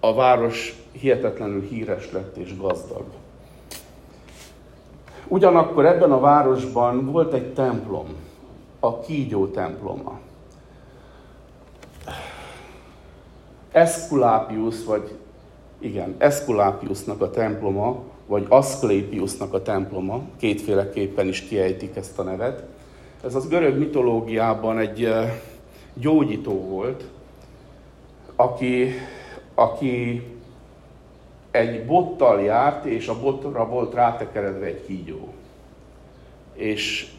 a 0.00 0.14
város 0.14 0.82
hihetetlenül 0.92 1.62
híres 1.62 2.12
lett 2.12 2.36
és 2.36 2.58
gazdag. 2.58 3.04
Ugyanakkor 5.28 5.86
ebben 5.86 6.12
a 6.12 6.20
városban 6.20 7.10
volt 7.12 7.32
egy 7.32 7.54
templom, 7.54 8.06
a 8.80 9.00
Kígyó 9.00 9.46
temploma. 9.46 10.18
Esculapius, 13.72 14.84
vagy 14.84 15.18
igen, 15.82 16.14
Esculapiusnak 16.18 17.20
a 17.20 17.30
temploma, 17.30 18.02
vagy 18.26 18.46
Asclepiusnak 18.48 19.54
a 19.54 19.62
temploma, 19.62 20.22
kétféleképpen 20.38 21.28
is 21.28 21.40
kiejtik 21.40 21.96
ezt 21.96 22.18
a 22.18 22.22
nevet. 22.22 22.62
Ez 23.24 23.34
az 23.34 23.48
görög 23.48 23.78
mitológiában 23.78 24.78
egy 24.78 25.08
gyógyító 25.94 26.52
volt, 26.52 27.04
aki, 28.36 28.88
aki 29.54 30.22
egy 31.50 31.86
bottal 31.86 32.40
járt, 32.40 32.84
és 32.84 33.08
a 33.08 33.20
botra 33.20 33.66
volt 33.66 33.94
rátekeredve 33.94 34.66
egy 34.66 34.86
kígyó. 34.86 35.28
És 36.54 37.10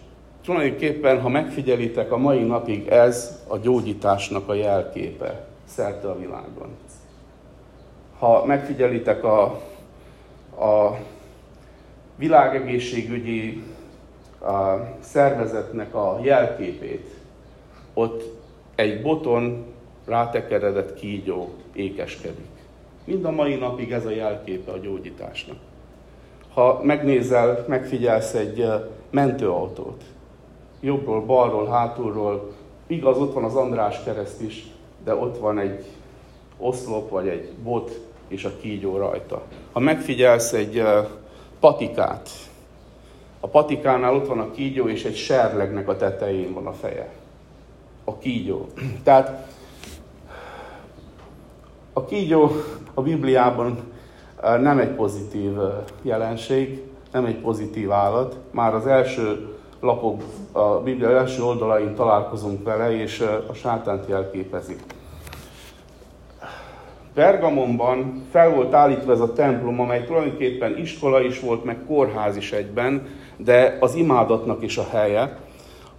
tulajdonképpen, 0.45 1.21
ha 1.21 1.29
megfigyelitek, 1.29 2.11
a 2.11 2.17
mai 2.17 2.43
napig 2.43 2.87
ez 2.87 3.43
a 3.47 3.57
gyógyításnak 3.57 4.49
a 4.49 4.53
jelképe 4.53 5.47
szerte 5.65 6.09
a 6.09 6.19
világon. 6.19 6.67
Ha 8.23 8.45
megfigyelitek 8.45 9.23
a, 9.23 9.43
a 10.59 10.97
világegészségügyi 12.15 13.63
a 14.41 14.73
szervezetnek 14.99 15.95
a 15.95 16.19
jelképét, 16.21 17.07
ott 17.93 18.23
egy 18.75 19.01
boton 19.01 19.65
rátekeredett 20.05 20.93
kígyó 20.93 21.49
ékeskedik. 21.73 22.49
Mind 23.05 23.25
a 23.25 23.31
mai 23.31 23.55
napig 23.55 23.91
ez 23.91 24.05
a 24.05 24.09
jelképe 24.09 24.71
a 24.71 24.77
gyógyításnak. 24.77 25.57
Ha 26.53 26.79
megnézel, 26.83 27.65
megfigyelsz 27.67 28.33
egy 28.33 28.67
mentőautót, 29.09 30.03
jobbról, 30.79 31.21
balról, 31.21 31.67
hátulról, 31.67 32.53
igaz, 32.87 33.17
ott 33.17 33.33
van 33.33 33.43
az 33.43 33.55
András 33.55 34.03
kereszt 34.03 34.41
is, 34.41 34.67
de 35.03 35.15
ott 35.15 35.37
van 35.37 35.59
egy 35.59 35.85
oszlop 36.57 37.09
vagy 37.09 37.27
egy 37.27 37.51
bot 37.63 38.11
és 38.27 38.43
a 38.43 38.57
kígyó 38.61 38.97
rajta. 38.97 39.41
Ha 39.71 39.79
megfigyelsz 39.79 40.53
egy 40.53 40.83
patikát, 41.59 42.29
a 43.39 43.47
patikánál 43.47 44.15
ott 44.15 44.27
van 44.27 44.39
a 44.39 44.51
kígyó, 44.51 44.87
és 44.87 45.03
egy 45.03 45.15
serlegnek 45.15 45.87
a 45.87 45.95
tetején 45.95 46.53
van 46.53 46.67
a 46.67 46.73
feje. 46.73 47.09
A 48.03 48.17
kígyó. 48.17 48.67
Tehát 49.03 49.47
a 51.93 52.05
kígyó 52.05 52.51
a 52.93 53.01
Bibliában 53.01 53.77
nem 54.41 54.79
egy 54.79 54.91
pozitív 54.91 55.57
jelenség, 56.01 56.81
nem 57.11 57.25
egy 57.25 57.37
pozitív 57.37 57.91
állat. 57.91 58.37
Már 58.51 58.73
az 58.73 58.87
első 58.87 59.55
lapok, 59.79 60.21
a 60.51 60.63
Biblia 60.63 61.17
első 61.17 61.43
oldalain 61.43 61.95
találkozunk 61.95 62.63
vele, 62.63 62.91
és 62.91 63.25
a 63.49 63.53
sátánt 63.53 64.07
jelképezik. 64.07 64.81
Pergamonban 67.13 68.23
fel 68.31 68.49
volt 68.49 68.73
állítva 68.73 69.11
ez 69.11 69.19
a 69.19 69.33
templom, 69.33 69.79
amely 69.79 70.03
tulajdonképpen 70.03 70.77
iskola 70.77 71.21
is 71.21 71.39
volt, 71.39 71.63
meg 71.63 71.77
kórház 71.87 72.37
is 72.37 72.51
egyben, 72.51 73.07
de 73.37 73.77
az 73.79 73.95
imádatnak 73.95 74.63
is 74.63 74.77
a 74.77 74.87
helye, 74.91 75.37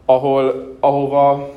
ahol, 0.05 0.75
ahova, 0.81 1.51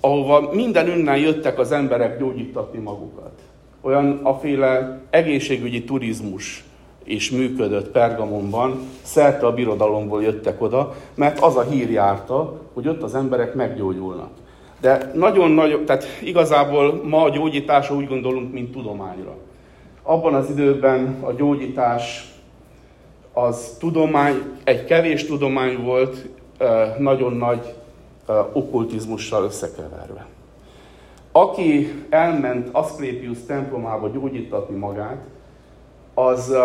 ahova 0.00 0.52
minden 0.52 0.88
ünnen 0.88 1.16
jöttek 1.16 1.58
az 1.58 1.72
emberek 1.72 2.18
gyógyítatni 2.18 2.78
magukat. 2.78 3.32
Olyan 3.80 4.20
aféle 4.22 5.00
egészségügyi 5.10 5.84
turizmus 5.84 6.64
is 7.04 7.30
működött 7.30 7.88
Pergamonban, 7.88 8.80
szerte 9.02 9.46
a 9.46 9.54
birodalomból 9.54 10.22
jöttek 10.22 10.62
oda, 10.62 10.94
mert 11.14 11.40
az 11.40 11.56
a 11.56 11.62
hír 11.62 11.90
járta, 11.90 12.60
hogy 12.74 12.88
ott 12.88 13.02
az 13.02 13.14
emberek 13.14 13.54
meggyógyulnak. 13.54 14.30
De 14.80 15.10
nagyon 15.14 15.50
nagy, 15.50 15.84
tehát 15.84 16.04
igazából 16.22 17.02
ma 17.04 17.22
a 17.22 17.30
gyógyításra 17.30 17.94
úgy 17.94 18.08
gondolunk, 18.08 18.52
mint 18.52 18.72
tudományra. 18.72 19.36
Abban 20.02 20.34
az 20.34 20.50
időben 20.50 21.18
a 21.20 21.32
gyógyítás 21.32 22.34
az 23.32 23.76
tudomány, 23.78 24.42
egy 24.64 24.84
kevés 24.84 25.26
tudomány 25.26 25.82
volt, 25.82 26.28
nagyon 26.98 27.32
nagy 27.32 27.74
okkultizmussal 28.52 29.44
összekeverve. 29.44 30.26
Aki 31.32 31.92
elment 32.08 32.68
Aszklépius 32.72 33.38
templomába 33.46 34.08
gyógyítatni 34.08 34.76
magát, 34.76 35.24
az 36.14 36.56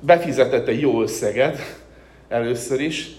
befizetett 0.00 0.66
egy 0.66 0.80
jó 0.80 1.02
összeget 1.02 1.58
először 2.28 2.80
is, 2.80 3.10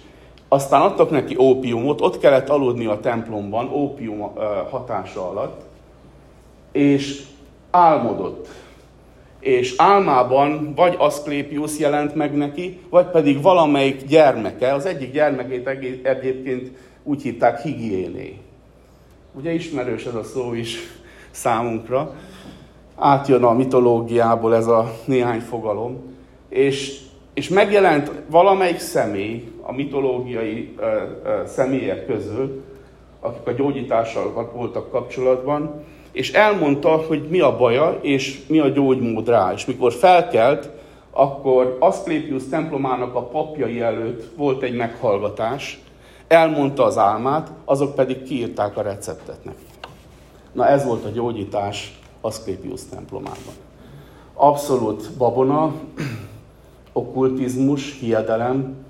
aztán 0.53 0.81
adtak 0.81 1.09
neki 1.09 1.35
ópiumot, 1.37 2.01
ott 2.01 2.19
kellett 2.19 2.49
aludni 2.49 2.85
a 2.85 2.99
templomban, 2.99 3.69
ópium 3.73 4.33
hatása 4.69 5.29
alatt, 5.29 5.61
és 6.71 7.23
álmodott 7.71 8.47
és 9.39 9.73
álmában 9.77 10.73
vagy 10.75 10.95
Aszklépius 10.97 11.79
jelent 11.79 12.15
meg 12.15 12.35
neki, 12.35 12.79
vagy 12.89 13.05
pedig 13.05 13.41
valamelyik 13.41 14.05
gyermeke, 14.05 14.73
az 14.73 14.85
egyik 14.85 15.11
gyermekét 15.11 15.67
egyébként 16.03 16.71
úgy 17.03 17.21
hívták 17.21 17.61
higiéné. 17.61 18.37
Ugye 19.33 19.51
ismerős 19.51 20.05
ez 20.05 20.15
a 20.15 20.23
szó 20.23 20.53
is 20.53 20.77
számunkra. 21.31 22.13
Átjön 22.95 23.43
a 23.43 23.53
mitológiából 23.53 24.55
ez 24.55 24.67
a 24.67 24.93
néhány 25.05 25.39
fogalom, 25.39 26.15
és, 26.49 26.99
és 27.33 27.49
megjelent 27.49 28.11
valamelyik 28.29 28.79
személy 28.79 29.52
a 29.65 29.71
mitológiai 29.71 30.75
személyek 31.45 32.05
közül, 32.05 32.63
akik 33.19 33.47
a 33.47 33.51
gyógyítással 33.51 34.51
voltak 34.53 34.91
kapcsolatban, 34.91 35.83
és 36.11 36.31
elmondta, 36.31 36.89
hogy 36.89 37.27
mi 37.29 37.39
a 37.39 37.57
baja, 37.57 37.99
és 38.01 38.41
mi 38.47 38.59
a 38.59 38.67
gyógymód 38.67 39.27
rá. 39.27 39.53
És 39.53 39.65
mikor 39.65 39.93
felkelt, 39.93 40.69
akkor 41.11 41.77
Aszklépius 41.79 42.43
templomának 42.49 43.15
a 43.15 43.21
papjai 43.21 43.81
előtt 43.81 44.35
volt 44.35 44.61
egy 44.61 44.75
meghallgatás, 44.75 45.79
elmondta 46.27 46.83
az 46.83 46.97
álmát, 46.97 47.51
azok 47.65 47.95
pedig 47.95 48.23
kiírták 48.23 48.77
a 48.77 48.81
receptet 48.81 49.43
neki. 49.43 49.63
Na 50.51 50.67
ez 50.67 50.85
volt 50.85 51.05
a 51.05 51.09
gyógyítás 51.09 51.99
Aszklépius 52.21 52.81
templomában. 52.89 53.53
Abszolút 54.33 55.11
babona, 55.17 55.73
okkultizmus, 56.93 57.99
hiedelem, 57.99 58.82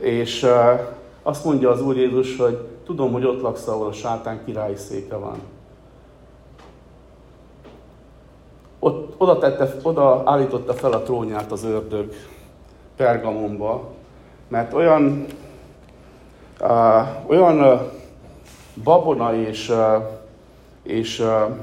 és 0.00 0.46
azt 1.22 1.44
mondja 1.44 1.70
az 1.70 1.82
Úr 1.82 1.96
Jézus, 1.96 2.36
hogy 2.36 2.66
tudom, 2.84 3.12
hogy 3.12 3.24
ott 3.24 3.40
laksz, 3.40 3.66
ahol 3.66 3.86
a 3.86 3.92
sátán 3.92 4.44
királyi 4.44 4.76
széke 4.76 5.16
van. 5.16 5.38
Ott, 8.78 9.14
oda, 9.18 9.38
tette, 9.38 9.74
oda 9.82 10.22
állította 10.24 10.72
fel 10.72 10.92
a 10.92 11.02
trónját 11.02 11.52
az 11.52 11.64
ördög 11.64 12.12
Pergamonba, 12.96 13.90
mert 14.48 14.72
olyan, 14.72 15.26
uh, 16.60 17.30
olyan 17.30 17.90
babona 18.84 19.34
és, 19.34 19.68
uh, 19.68 20.02
és 20.82 21.18
uh, 21.18 21.56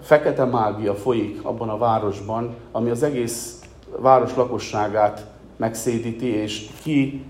fekete 0.00 0.44
mágia 0.44 0.94
folyik 0.94 1.44
abban 1.44 1.68
a 1.68 1.78
városban, 1.78 2.54
ami 2.72 2.90
az 2.90 3.02
egész 3.02 3.60
város 3.98 4.34
lakosságát 4.36 5.31
megszédíti, 5.62 6.26
és 6.26 6.68
ki 6.82 7.24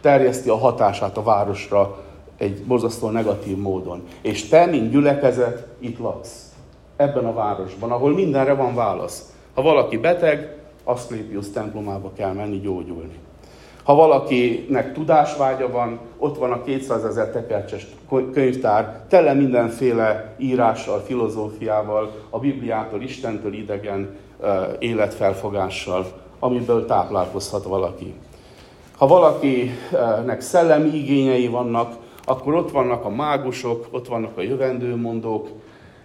terjeszti 0.00 0.48
a 0.48 0.56
hatását 0.56 1.16
a 1.16 1.22
városra 1.22 1.98
egy 2.36 2.62
borzasztó 2.66 3.10
negatív 3.10 3.56
módon. 3.56 4.02
És 4.20 4.48
te, 4.48 4.66
mint 4.66 4.90
gyülekezet, 4.90 5.66
itt 5.78 5.98
laksz. 5.98 6.54
Ebben 6.96 7.24
a 7.24 7.32
városban, 7.32 7.90
ahol 7.90 8.12
mindenre 8.12 8.54
van 8.54 8.74
válasz. 8.74 9.32
Ha 9.54 9.62
valaki 9.62 9.96
beteg, 9.96 10.56
Aszklépius 10.84 11.50
templomába 11.50 12.12
kell 12.16 12.32
menni 12.32 12.60
gyógyulni. 12.60 13.18
Ha 13.82 13.94
valakinek 13.94 14.92
tudásvágya 14.92 15.70
van, 15.70 15.98
ott 16.18 16.38
van 16.38 16.52
a 16.52 16.62
200 16.62 17.04
ezer 17.04 17.30
tekercses 17.30 17.86
könyvtár, 18.32 19.00
tele 19.08 19.32
mindenféle 19.32 20.34
írással, 20.38 21.00
filozófiával, 21.00 22.14
a 22.30 22.38
Bibliától, 22.38 23.02
Istentől 23.02 23.52
idegen 23.52 24.16
életfelfogással, 24.78 26.06
amiből 26.38 26.86
táplálkozhat 26.86 27.64
valaki. 27.64 28.14
Ha 28.96 29.06
valakinek 29.06 30.40
szellemi 30.40 30.88
igényei 30.88 31.48
vannak, 31.48 31.94
akkor 32.24 32.54
ott 32.54 32.70
vannak 32.70 33.04
a 33.04 33.10
mágusok, 33.10 33.86
ott 33.90 34.08
vannak 34.08 34.38
a 34.38 34.42
jövendőmondók, 34.42 35.48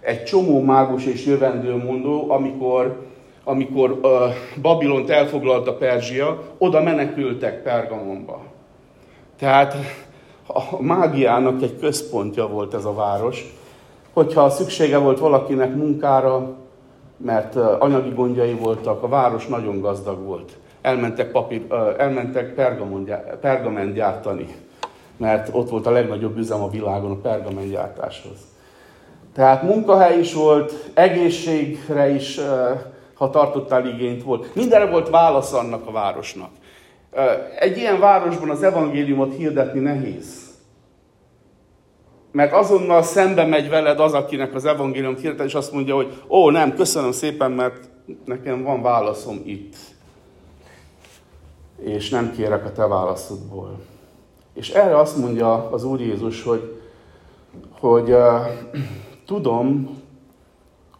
egy 0.00 0.24
csomó 0.24 0.60
mágus 0.60 1.06
és 1.06 1.26
jövendőmondó, 1.26 2.30
amikor 2.30 3.10
amikor 3.44 3.90
uh, 3.90 4.10
Babilont 4.60 5.10
elfoglalta 5.10 5.76
Perzsia, 5.76 6.42
oda 6.58 6.82
menekültek 6.82 7.62
Pergamonba. 7.62 8.40
Tehát 9.38 9.74
a 10.46 10.82
mágiának 10.82 11.62
egy 11.62 11.78
központja 11.78 12.46
volt 12.48 12.74
ez 12.74 12.84
a 12.84 12.94
város. 12.94 13.54
Hogyha 14.12 14.50
szüksége 14.50 14.98
volt 14.98 15.18
valakinek 15.18 15.74
munkára, 15.74 16.54
mert 17.24 17.56
anyagi 17.56 18.10
gondjai 18.10 18.54
voltak, 18.54 19.02
a 19.02 19.08
város 19.08 19.46
nagyon 19.46 19.80
gazdag 19.80 20.22
volt. 20.24 20.52
Elmentek, 20.80 21.30
papír, 21.30 21.62
elmentek 21.98 22.54
pergament 23.40 23.94
gyártani, 23.94 24.54
mert 25.16 25.48
ott 25.52 25.70
volt 25.70 25.86
a 25.86 25.90
legnagyobb 25.90 26.36
üzem 26.36 26.62
a 26.62 26.70
világon 26.70 27.10
a 27.10 27.20
pergamengyártáshoz. 27.20 28.38
Tehát 29.34 29.62
munkahely 29.62 30.18
is 30.18 30.34
volt, 30.34 30.90
egészségre 30.94 32.08
is 32.08 32.40
ha 33.14 33.30
tartottál 33.30 33.86
igényt 33.86 34.22
volt. 34.22 34.54
Mindenre 34.54 34.90
volt 34.90 35.10
válasz 35.10 35.52
annak 35.52 35.86
a 35.86 35.92
városnak. 35.92 36.50
Egy 37.58 37.76
ilyen 37.76 38.00
városban 38.00 38.50
az 38.50 38.62
evangéliumot 38.62 39.34
hirdetni 39.34 39.80
nehéz. 39.80 40.51
Mert 42.32 42.52
azonnal 42.52 43.02
szembe 43.02 43.44
megy 43.44 43.68
veled 43.68 44.00
az, 44.00 44.12
akinek 44.12 44.54
az 44.54 44.64
evangélium 44.64 45.16
hirdet, 45.16 45.46
és 45.46 45.54
azt 45.54 45.72
mondja, 45.72 45.94
hogy 45.94 46.22
ó, 46.28 46.50
nem, 46.50 46.74
köszönöm 46.74 47.12
szépen, 47.12 47.50
mert 47.50 47.88
nekem 48.24 48.62
van 48.62 48.82
válaszom 48.82 49.42
itt. 49.44 49.76
És 51.78 52.10
nem 52.10 52.32
kérek 52.32 52.64
a 52.64 52.72
te 52.72 52.86
válaszodból. 52.86 53.80
És 54.54 54.70
erre 54.70 54.98
azt 54.98 55.16
mondja 55.16 55.70
az 55.70 55.84
Úr 55.84 56.00
Jézus, 56.00 56.42
hogy, 56.42 56.80
hogy 57.70 58.14
tudom, 59.26 59.98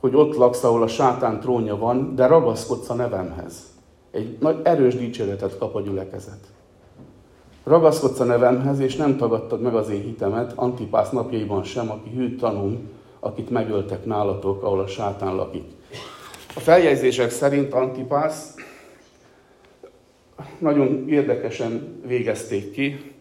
hogy 0.01 0.15
ott 0.15 0.37
laksz, 0.37 0.65
ahol 0.65 0.83
a 0.83 0.87
sátán 0.87 1.41
trónja 1.41 1.77
van, 1.77 2.15
de 2.15 2.27
ragaszkodsz 2.27 2.91
a 2.91 2.95
nevemhez. 2.95 3.55
Egy 4.11 4.37
nagy 4.41 4.61
erős 4.63 4.97
dicséretet 4.97 5.59
kap 5.59 5.75
a 5.75 5.81
gyülekezet. 5.81 6.47
Ragaszkodsz 7.65 8.21
a 8.21 8.25
nevemhez, 8.25 8.79
és 8.79 8.97
nem 8.97 9.17
tagadtad 9.17 9.61
meg 9.61 9.75
az 9.75 9.89
én 9.89 10.03
hitemet, 10.03 10.53
Antipász 10.55 11.11
napjaiban 11.11 11.63
sem, 11.63 11.91
aki 11.91 12.11
hű 12.11 12.37
tanul, 12.37 12.79
akit 13.21 13.51
megöltek 13.51 14.05
nálatok, 14.05 14.63
ahol 14.63 14.81
a 14.81 14.87
sátán 14.87 15.35
lakik. 15.35 15.65
A 16.55 16.61
feljegyzések 16.61 17.31
szerint 17.31 17.73
Antipász 17.73 18.55
nagyon 20.59 21.09
érdekesen 21.09 22.01
végezték 22.07 22.71
ki. 22.73 23.13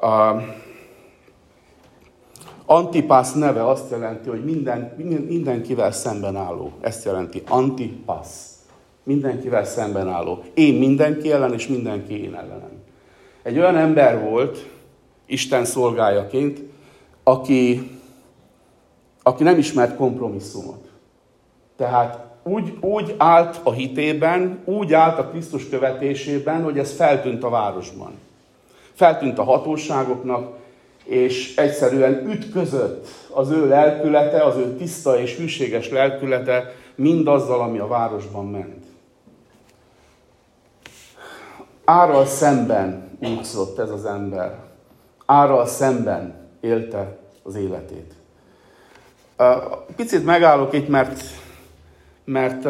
A, 0.00 0.34
Antipász 2.66 3.32
neve 3.32 3.68
azt 3.68 3.90
jelenti, 3.90 4.28
hogy 4.28 4.44
minden, 4.44 4.94
mindenkivel 5.28 5.92
szemben 5.92 6.36
álló. 6.36 6.72
Ezt 6.80 7.04
jelenti 7.04 7.42
antipász. 7.48 8.54
Mindenkivel 9.02 9.64
szemben 9.64 10.08
álló. 10.08 10.42
Én 10.54 10.74
mindenki 10.74 11.32
ellen, 11.32 11.52
és 11.52 11.66
mindenki 11.66 12.22
én 12.22 12.34
ellenem. 12.34 12.79
Egy 13.42 13.58
olyan 13.58 13.76
ember 13.76 14.20
volt, 14.20 14.68
Isten 15.26 15.64
szolgájaként, 15.64 16.60
aki, 17.22 17.90
aki 19.22 19.42
nem 19.42 19.58
ismert 19.58 19.96
kompromisszumot. 19.96 20.88
Tehát 21.76 22.24
úgy, 22.42 22.76
úgy 22.80 23.14
állt 23.18 23.60
a 23.62 23.72
hitében, 23.72 24.58
úgy 24.64 24.92
állt 24.92 25.18
a 25.18 25.28
Krisztus 25.28 25.68
követésében, 25.68 26.62
hogy 26.62 26.78
ez 26.78 26.92
feltűnt 26.92 27.42
a 27.42 27.48
városban. 27.48 28.12
Feltűnt 28.94 29.38
a 29.38 29.42
hatóságoknak, 29.42 30.58
és 31.04 31.56
egyszerűen 31.56 32.30
ütközött 32.30 33.08
az 33.30 33.50
ő 33.50 33.68
lelkülete, 33.68 34.44
az 34.44 34.56
ő 34.56 34.76
tiszta 34.76 35.20
és 35.20 35.36
hűséges 35.36 35.90
lelkülete 35.90 36.74
mindazzal, 36.94 37.60
ami 37.60 37.78
a 37.78 37.86
városban 37.86 38.50
ment. 38.50 38.84
Árral 41.84 42.26
szemben 42.26 43.09
útszott 43.20 43.78
ez 43.78 43.90
az 43.90 44.04
ember. 44.04 44.58
Árral 45.26 45.66
szemben 45.66 46.48
élte 46.60 47.18
az 47.42 47.54
életét. 47.54 48.14
Picit 49.96 50.24
megállok 50.24 50.72
itt, 50.72 50.88
mert, 50.88 51.22
mert 52.24 52.66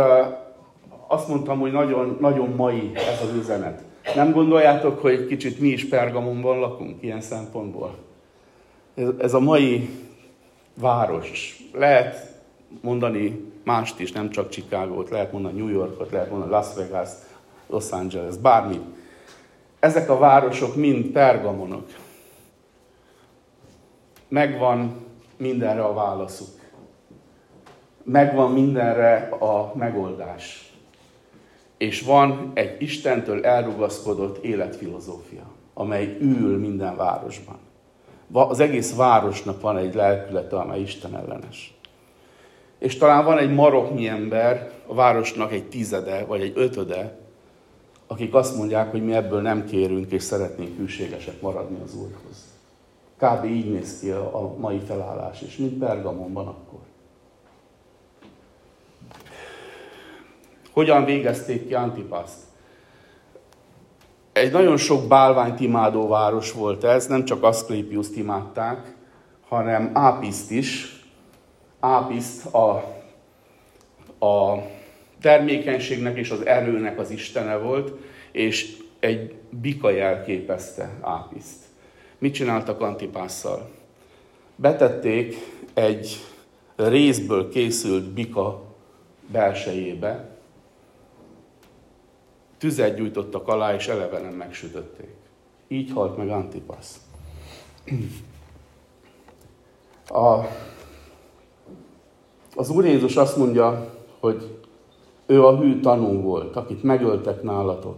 azt 1.06 1.28
mondtam, 1.28 1.58
hogy 1.58 1.72
nagyon, 1.72 2.16
nagyon 2.20 2.48
mai 2.48 2.90
ez 2.94 3.28
az 3.28 3.36
üzenet. 3.36 3.82
Nem 4.14 4.32
gondoljátok, 4.32 5.00
hogy 5.00 5.26
kicsit 5.26 5.60
mi 5.60 5.68
is 5.68 5.88
Pergamonban 5.88 6.58
lakunk 6.58 7.02
ilyen 7.02 7.20
szempontból? 7.20 7.94
ez, 9.00 9.08
ez 9.18 9.34
a 9.34 9.40
mai 9.40 9.88
város. 10.74 11.56
Lehet 11.72 12.40
mondani 12.80 13.52
mást 13.64 14.00
is, 14.00 14.12
nem 14.12 14.30
csak 14.30 14.48
Chicago-t, 14.48 15.10
lehet 15.10 15.32
mondani 15.32 15.58
New 15.58 15.68
Yorkot, 15.68 16.10
lehet 16.10 16.30
mondani 16.30 16.50
Las 16.50 16.66
Vegas, 16.76 17.08
Los 17.66 17.90
Angeles, 17.90 18.36
bármi. 18.36 18.80
Ezek 19.80 20.10
a 20.10 20.18
városok 20.18 20.76
mind 20.76 21.06
pergamonok. 21.06 21.86
Megvan 24.28 25.06
mindenre 25.36 25.84
a 25.84 25.94
válaszuk. 25.94 26.60
Megvan 28.02 28.52
mindenre 28.52 29.28
a 29.40 29.72
megoldás. 29.74 30.72
És 31.78 32.02
van 32.02 32.50
egy 32.54 32.82
Istentől 32.82 33.44
elrugaszkodott 33.44 34.44
életfilozófia, 34.44 35.44
amely 35.74 36.16
ül 36.20 36.58
minden 36.58 36.96
városban 36.96 37.58
az 38.32 38.60
egész 38.60 38.96
városnak 38.96 39.60
van 39.60 39.76
egy 39.76 39.94
lelkülete, 39.94 40.56
amely 40.56 40.80
Isten 40.80 41.16
ellenes. 41.16 41.74
És 42.78 42.96
talán 42.96 43.24
van 43.24 43.38
egy 43.38 43.54
maroknyi 43.54 44.08
ember, 44.08 44.70
a 44.86 44.94
városnak 44.94 45.52
egy 45.52 45.68
tizede, 45.68 46.24
vagy 46.24 46.40
egy 46.40 46.52
ötöde, 46.54 47.18
akik 48.10 48.34
azt 48.34 48.56
mondják, 48.56 48.90
hogy 48.90 49.04
mi 49.04 49.12
ebből 49.12 49.40
nem 49.40 49.64
kérünk, 49.64 50.12
és 50.12 50.22
szeretnénk 50.22 50.76
hűségesek 50.76 51.40
maradni 51.40 51.78
az 51.84 51.94
Úrhoz. 51.94 52.44
Kb. 53.16 53.44
így 53.44 53.70
néz 53.70 53.98
ki 54.00 54.10
a 54.10 54.54
mai 54.58 54.78
felállás, 54.78 55.40
és 55.40 55.56
mint 55.56 55.78
Pergamonban 55.78 56.46
akkor. 56.46 56.80
Hogyan 60.72 61.04
végezték 61.04 61.66
ki 61.66 61.74
Antipaszt? 61.74 62.38
Egy 64.32 64.52
nagyon 64.52 64.76
sok 64.76 65.08
bálványt 65.08 65.60
imádó 65.60 66.08
város 66.08 66.52
volt 66.52 66.84
ez, 66.84 67.06
nem 67.06 67.24
csak 67.24 67.42
Aszklépiuszt 67.42 68.16
imádták, 68.16 68.94
hanem 69.48 69.90
Ápiszt 69.94 70.50
is. 70.50 71.00
Ápiszt 71.80 72.54
a, 72.54 72.70
a 74.26 74.62
termékenységnek 75.20 76.16
és 76.16 76.30
az 76.30 76.46
erőnek 76.46 76.98
az 76.98 77.10
istene 77.10 77.56
volt, 77.56 77.92
és 78.32 78.76
egy 78.98 79.34
bika 79.50 79.90
jelképezte 79.90 80.98
Ápiszt. 81.00 81.64
Mit 82.18 82.34
csináltak 82.34 82.80
Antipásszal? 82.80 83.70
Betették 84.56 85.36
egy 85.74 86.16
részből 86.76 87.48
készült 87.48 88.04
bika 88.04 88.62
belsejébe, 89.26 90.38
tüzet 92.58 92.96
gyújtottak 92.96 93.48
alá, 93.48 93.74
és 93.74 93.88
elevenen 93.88 94.32
megsütötték. 94.32 95.14
Így 95.68 95.90
halt 95.92 96.16
meg 96.16 96.28
Antipasz. 96.28 97.00
A, 100.08 100.44
az 102.54 102.70
Úr 102.70 102.84
Jézus 102.84 103.16
azt 103.16 103.36
mondja, 103.36 103.94
hogy 104.20 104.59
ő 105.30 105.44
a 105.44 105.56
hű 105.56 105.80
tanú 105.80 106.20
volt, 106.20 106.56
akit 106.56 106.82
megöltek 106.82 107.42
nálatok. 107.42 107.96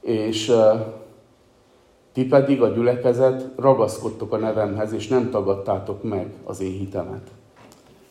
És 0.00 0.52
ti 2.12 2.26
pedig 2.26 2.62
a 2.62 2.68
gyülekezet 2.68 3.50
ragaszkodtok 3.56 4.32
a 4.32 4.36
nevemhez, 4.36 4.92
és 4.92 5.08
nem 5.08 5.30
tagadtátok 5.30 6.02
meg 6.02 6.32
az 6.44 6.60
én 6.60 6.72
hitemet. 6.72 7.30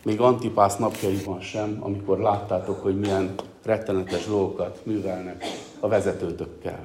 Még 0.03 0.21
Antipász 0.21 0.77
napjaiban 0.77 1.39
sem, 1.39 1.77
amikor 1.79 2.19
láttátok, 2.19 2.81
hogy 2.81 2.99
milyen 2.99 3.33
rettenetes 3.63 4.27
dolgokat 4.27 4.79
művelnek 4.83 5.43
a 5.79 5.87
vezetőtökkel. 5.87 6.79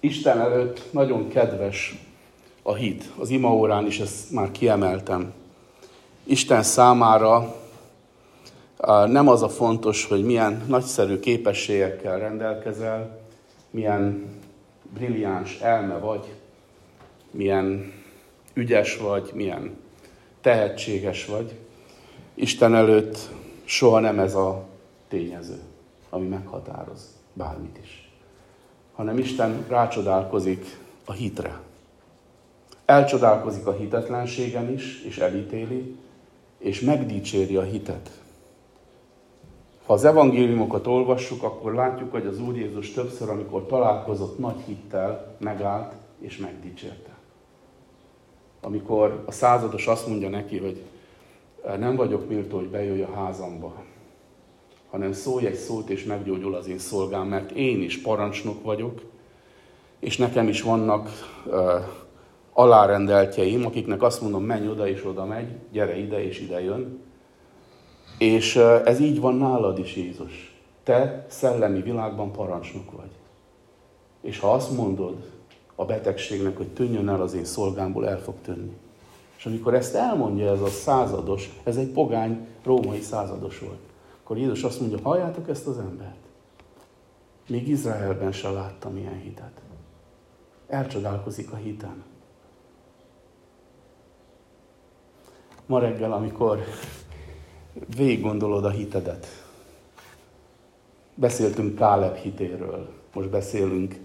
Isten 0.00 0.40
előtt 0.40 0.92
nagyon 0.92 1.28
kedves 1.28 2.06
a 2.62 2.74
hit. 2.74 3.10
Az 3.18 3.30
imaórán 3.30 3.86
is 3.86 4.00
ezt 4.00 4.30
már 4.30 4.50
kiemeltem. 4.50 5.32
Isten 6.24 6.62
számára 6.62 7.54
nem 9.06 9.28
az 9.28 9.42
a 9.42 9.48
fontos, 9.48 10.04
hogy 10.04 10.24
milyen 10.24 10.62
nagyszerű 10.66 11.18
képességekkel 11.18 12.18
rendelkezel, 12.18 13.20
milyen 13.70 14.26
brilliáns 14.94 15.58
elme 15.60 15.98
vagy, 15.98 16.32
milyen 17.30 17.92
ügyes 18.54 18.96
vagy, 18.96 19.30
milyen 19.34 19.76
tehetséges 20.40 21.26
vagy. 21.26 21.54
Isten 22.34 22.74
előtt 22.74 23.18
soha 23.64 23.98
nem 23.98 24.18
ez 24.18 24.34
a 24.34 24.64
tényező, 25.08 25.60
ami 26.10 26.26
meghatároz 26.26 27.08
bármit 27.32 27.78
is, 27.82 28.10
hanem 28.94 29.18
Isten 29.18 29.64
rácsodálkozik 29.68 30.78
a 31.04 31.12
hitre. 31.12 31.60
Elcsodálkozik 32.84 33.66
a 33.66 33.72
hitetlenségen 33.72 34.72
is, 34.72 35.02
és 35.02 35.18
elítéli, 35.18 35.96
és 36.64 36.80
megdicséri 36.80 37.56
a 37.56 37.62
hitet. 37.62 38.10
Ha 39.86 39.92
az 39.92 40.04
evangéliumokat 40.04 40.86
olvassuk, 40.86 41.42
akkor 41.42 41.74
látjuk, 41.74 42.10
hogy 42.10 42.26
az 42.26 42.40
Úr 42.40 42.56
Jézus 42.56 42.90
többször, 42.90 43.28
amikor 43.28 43.66
találkozott 43.66 44.38
nagy 44.38 44.60
hittel, 44.66 45.36
megállt 45.38 45.92
és 46.18 46.36
megdicsérte. 46.36 47.10
Amikor 48.60 49.22
a 49.26 49.32
százados 49.32 49.86
azt 49.86 50.08
mondja 50.08 50.28
neki, 50.28 50.58
hogy 50.58 50.82
nem 51.78 51.96
vagyok 51.96 52.28
méltó, 52.28 52.56
hogy 52.56 52.68
bejöjj 52.68 53.02
a 53.02 53.14
házamba, 53.14 53.74
hanem 54.90 55.12
szólj 55.12 55.46
egy 55.46 55.54
szót, 55.54 55.90
és 55.90 56.04
meggyógyul 56.04 56.54
az 56.54 56.68
én 56.68 56.78
szolgám, 56.78 57.26
mert 57.26 57.50
én 57.50 57.82
is 57.82 58.00
parancsnok 58.00 58.62
vagyok, 58.62 59.00
és 59.98 60.16
nekem 60.16 60.48
is 60.48 60.62
vannak 60.62 61.08
alárendeltjeim, 62.54 63.66
akiknek 63.66 64.02
azt 64.02 64.20
mondom, 64.20 64.44
menj 64.44 64.68
oda 64.68 64.88
és 64.88 65.04
oda 65.04 65.24
megy, 65.24 65.48
gyere 65.72 65.96
ide 65.96 66.24
és 66.24 66.40
ide 66.40 66.60
jön. 66.60 67.00
És 68.18 68.56
ez 68.84 69.00
így 69.00 69.20
van 69.20 69.34
nálad 69.34 69.78
is, 69.78 69.96
Jézus. 69.96 70.54
Te 70.82 71.26
szellemi 71.28 71.82
világban 71.82 72.32
parancsnok 72.32 72.92
vagy. 72.92 73.10
És 74.20 74.38
ha 74.38 74.52
azt 74.52 74.76
mondod 74.76 75.32
a 75.74 75.84
betegségnek, 75.84 76.56
hogy 76.56 76.68
tűnjön 76.68 77.08
el 77.08 77.20
az 77.20 77.34
én 77.34 77.44
szolgámból, 77.44 78.08
el 78.08 78.20
fog 78.20 78.34
tűnni. 78.42 78.76
És 79.36 79.46
amikor 79.46 79.74
ezt 79.74 79.94
elmondja 79.94 80.52
ez 80.52 80.60
a 80.60 80.66
százados, 80.66 81.60
ez 81.64 81.76
egy 81.76 81.88
pogány 81.88 82.46
római 82.62 83.00
százados 83.00 83.58
volt, 83.58 83.80
akkor 84.22 84.38
Jézus 84.38 84.62
azt 84.62 84.80
mondja, 84.80 84.98
halljátok 85.02 85.48
ezt 85.48 85.66
az 85.66 85.78
embert? 85.78 86.16
Még 87.48 87.68
Izraelben 87.68 88.32
se 88.32 88.50
láttam 88.50 88.96
ilyen 88.96 89.20
hitet. 89.20 89.60
Elcsodálkozik 90.68 91.52
a 91.52 91.56
hiten. 91.56 92.02
Ma 95.66 95.78
reggel, 95.78 96.12
amikor 96.12 96.64
végig 97.96 98.20
gondolod 98.20 98.64
a 98.64 98.70
hitedet, 98.70 99.26
beszéltünk 101.14 101.74
Káleb 101.74 102.16
hitéről, 102.16 102.92
most 103.14 103.30
beszélünk 103.30 104.00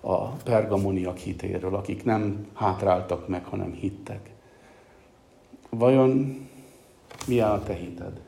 a 0.00 0.26
pergamoniak 0.26 1.16
hitéről, 1.16 1.74
akik 1.74 2.04
nem 2.04 2.46
hátráltak 2.54 3.28
meg, 3.28 3.44
hanem 3.44 3.72
hittek. 3.72 4.30
Vajon 5.70 6.42
milyen 7.26 7.50
a 7.50 7.62
te 7.62 7.74
hited? 7.74 8.20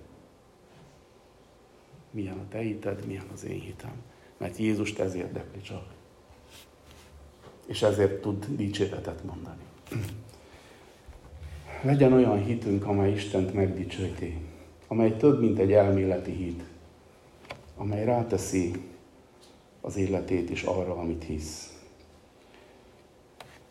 Milyen 2.10 2.38
a 2.38 2.48
te 2.48 2.58
hited, 2.58 3.06
milyen 3.06 3.26
az 3.32 3.44
én 3.44 3.60
hitem? 3.60 4.02
Mert 4.36 4.56
Jézust 4.56 4.98
ez 4.98 5.14
érdekli 5.14 5.60
csak. 5.60 5.84
És 7.66 7.82
ezért 7.82 8.20
tud 8.20 8.46
dicséretet 8.48 9.24
mondani. 9.24 9.62
Legyen 11.87 12.12
olyan 12.12 12.44
hitünk, 12.44 12.87
amely 12.87 13.12
Istent 13.12 13.55
megdicsőíti, 13.55 14.38
amely 14.88 15.16
több, 15.16 15.40
mint 15.40 15.59
egy 15.59 15.72
elméleti 15.72 16.31
hit, 16.31 16.62
amely 17.77 18.05
ráteszi 18.05 18.72
az 19.81 19.96
életét 19.96 20.51
is 20.51 20.62
arra, 20.62 20.94
amit 20.94 21.25
hisz. 21.25 21.81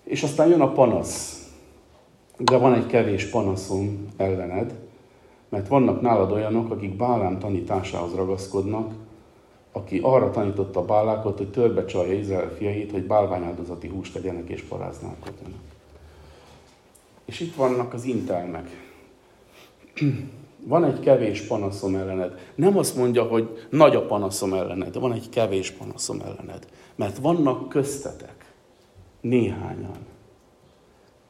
És 0.03 0.23
aztán 0.23 0.47
jön 0.47 0.61
a 0.61 0.71
panasz. 0.71 1.49
De 2.37 2.57
van 2.57 2.73
egy 2.73 2.85
kevés 2.85 3.25
panaszom 3.25 4.05
ellened, 4.17 4.73
mert 5.49 5.67
vannak 5.67 6.01
nálad 6.01 6.31
olyanok, 6.31 6.71
akik 6.71 6.95
Bálám 6.95 7.39
tanításához 7.39 8.15
ragaszkodnak, 8.15 8.93
aki 9.71 9.99
arra 10.03 10.31
tanította 10.31 10.85
Bálákot, 10.85 11.37
hogy 11.37 11.51
törbe 11.51 11.85
csalja 11.85 12.13
Izrael 12.13 12.49
fiait, 12.49 12.91
hogy 12.91 13.07
bálványáldozati 13.07 13.87
húst 13.87 14.13
tegyenek 14.13 14.49
és 14.49 14.61
paráználkodjanak. 14.61 15.74
És 17.25 17.39
itt 17.39 17.55
vannak 17.55 17.93
az 17.93 18.03
intelmek. 18.03 18.69
Van 20.67 20.83
egy 20.83 20.99
kevés 20.99 21.41
panaszom 21.41 21.95
ellened. 21.95 22.51
Nem 22.55 22.77
azt 22.77 22.95
mondja, 22.95 23.23
hogy 23.23 23.67
nagy 23.69 23.95
a 23.95 24.05
panaszom 24.05 24.53
ellened, 24.53 24.99
van 24.99 25.13
egy 25.13 25.29
kevés 25.29 25.71
panaszom 25.71 26.19
ellened. 26.21 26.67
Mert 26.95 27.17
vannak 27.17 27.69
köztetek 27.69 28.53
néhányan, 29.21 29.97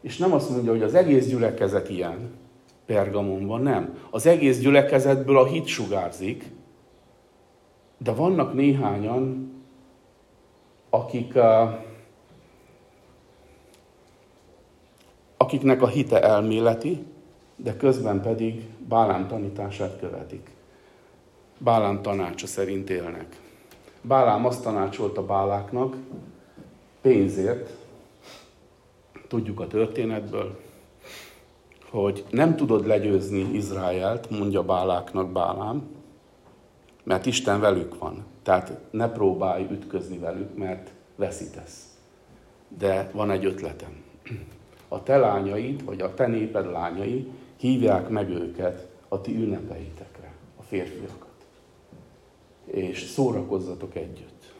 és 0.05 0.17
nem 0.17 0.33
azt 0.33 0.49
mondja, 0.49 0.71
hogy 0.71 0.81
az 0.81 0.93
egész 0.93 1.27
gyülekezet 1.27 1.89
ilyen 1.89 2.33
Pergamonban, 2.85 3.61
nem. 3.61 3.97
Az 4.09 4.25
egész 4.25 4.59
gyülekezetből 4.59 5.37
a 5.37 5.45
hit 5.45 5.65
sugárzik, 5.65 6.51
de 7.97 8.11
vannak 8.11 8.53
néhányan, 8.53 9.51
akik, 10.89 11.33
akiknek 15.45 15.81
a 15.81 15.87
hite 15.87 16.21
elméleti, 16.21 17.05
de 17.55 17.77
közben 17.77 18.21
pedig 18.21 18.67
Bálám 18.87 19.27
tanítását 19.27 19.99
követik. 19.99 20.49
Bálám 21.57 22.01
tanácsa 22.01 22.47
szerint 22.47 22.89
élnek. 22.89 23.39
Bálám 24.01 24.45
azt 24.45 24.63
tanácsolta 24.63 25.25
Báláknak 25.25 25.95
pénzért, 27.01 27.69
tudjuk 29.27 29.59
a 29.59 29.67
történetből, 29.67 30.59
hogy 31.89 32.25
nem 32.29 32.55
tudod 32.55 32.85
legyőzni 32.85 33.53
Izraelt, 33.53 34.29
mondja 34.29 34.63
Báláknak 34.63 35.31
Bálám, 35.31 35.87
mert 37.03 37.25
Isten 37.25 37.59
velük 37.59 37.99
van. 37.99 38.25
Tehát 38.43 38.79
ne 38.91 39.09
próbálj 39.09 39.67
ütközni 39.71 40.17
velük, 40.17 40.57
mert 40.57 40.91
veszítesz. 41.15 41.97
De 42.77 43.09
van 43.13 43.31
egy 43.31 43.45
ötletem. 43.45 44.03
A 44.87 45.03
te 45.03 45.17
lányaid, 45.17 45.85
vagy 45.85 46.01
a 46.01 46.13
te 46.13 46.27
néped 46.27 46.71
lányai 46.71 47.31
hívják 47.57 48.09
meg 48.09 48.29
őket 48.29 48.87
a 49.07 49.21
ti 49.21 49.35
ünnepeitekre, 49.35 50.33
a 50.55 50.61
férfiakat. 50.61 51.45
És 52.65 53.03
szórakozzatok 53.03 53.95
együtt. 53.95 54.53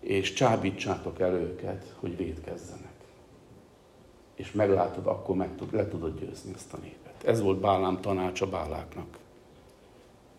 És 0.00 0.32
csábítsátok 0.32 1.20
el 1.20 1.34
őket, 1.34 1.94
hogy 2.00 2.16
védkezzenek 2.16 2.94
és 4.34 4.52
meglátod, 4.52 5.06
akkor 5.06 5.36
meg 5.36 5.56
tud, 5.56 5.72
le 5.72 5.88
tudod 5.88 6.18
győzni 6.20 6.52
ezt 6.54 6.72
a 6.72 6.76
népet. 6.82 7.24
Ez 7.24 7.40
volt 7.40 7.60
Bálám 7.60 8.00
tanácsa 8.00 8.46
Báláknak. 8.46 9.18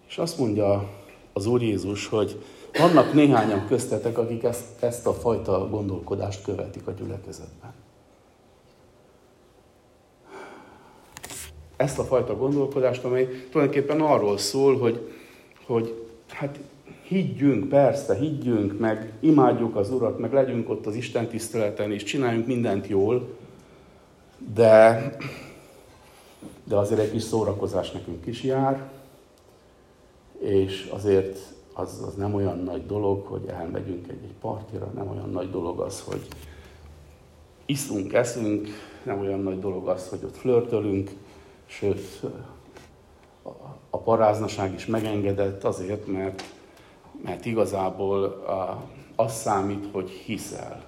És 0.07 0.17
azt 0.17 0.37
mondja 0.37 0.89
az 1.33 1.45
Úr 1.45 1.61
Jézus, 1.61 2.07
hogy 2.07 2.43
vannak 2.73 3.13
néhányan 3.13 3.67
köztetek, 3.67 4.17
akik 4.17 4.43
ezt, 4.43 4.83
ezt 4.83 5.07
a 5.07 5.13
fajta 5.13 5.69
gondolkodást 5.69 6.43
követik 6.43 6.87
a 6.87 6.91
gyülekezetben. 6.91 7.73
Ezt 11.75 11.99
a 11.99 12.03
fajta 12.03 12.37
gondolkodást, 12.37 13.03
amely 13.03 13.47
tulajdonképpen 13.51 14.01
arról 14.01 14.37
szól, 14.37 14.77
hogy, 14.77 15.09
hogy 15.65 16.05
hát 16.27 16.59
higgyünk, 17.07 17.69
persze, 17.69 18.15
higgyünk, 18.15 18.79
meg 18.79 19.13
imádjuk 19.19 19.75
az 19.75 19.91
Urat, 19.91 20.19
meg 20.19 20.33
legyünk 20.33 20.69
ott 20.69 20.85
az 20.85 20.95
Isten 20.95 21.27
tiszteleten, 21.27 21.91
és 21.91 22.03
csináljunk 22.03 22.47
mindent 22.47 22.87
jól, 22.87 23.27
de, 24.53 25.09
de 26.63 26.75
azért 26.75 27.01
egy 27.01 27.11
kis 27.11 27.23
szórakozás 27.23 27.91
nekünk 27.91 28.25
is 28.25 28.43
jár, 28.43 28.89
és 30.39 30.89
azért 30.91 31.39
az, 31.73 32.03
az 32.07 32.13
nem 32.13 32.33
olyan 32.33 32.59
nagy 32.59 32.85
dolog, 32.85 33.25
hogy 33.25 33.41
elmegyünk 33.47 34.07
egy, 34.07 34.23
egy 34.23 34.35
partira, 34.41 34.91
nem 34.95 35.09
olyan 35.09 35.29
nagy 35.29 35.49
dolog 35.49 35.79
az, 35.79 36.01
hogy 36.01 36.21
iszunk, 37.65 38.13
eszünk, 38.13 38.67
nem 39.03 39.19
olyan 39.19 39.39
nagy 39.39 39.59
dolog 39.59 39.87
az, 39.87 40.09
hogy 40.09 40.19
ott 40.23 40.37
flörtölünk, 40.37 41.11
sőt, 41.65 42.21
a 43.89 43.97
paráznaság 43.97 44.73
is 44.73 44.85
megengedett 44.85 45.63
azért, 45.63 46.07
mert, 46.07 46.43
mert 47.23 47.45
igazából 47.45 48.45
az 49.15 49.33
számít, 49.33 49.87
hogy 49.91 50.09
hiszel. 50.09 50.83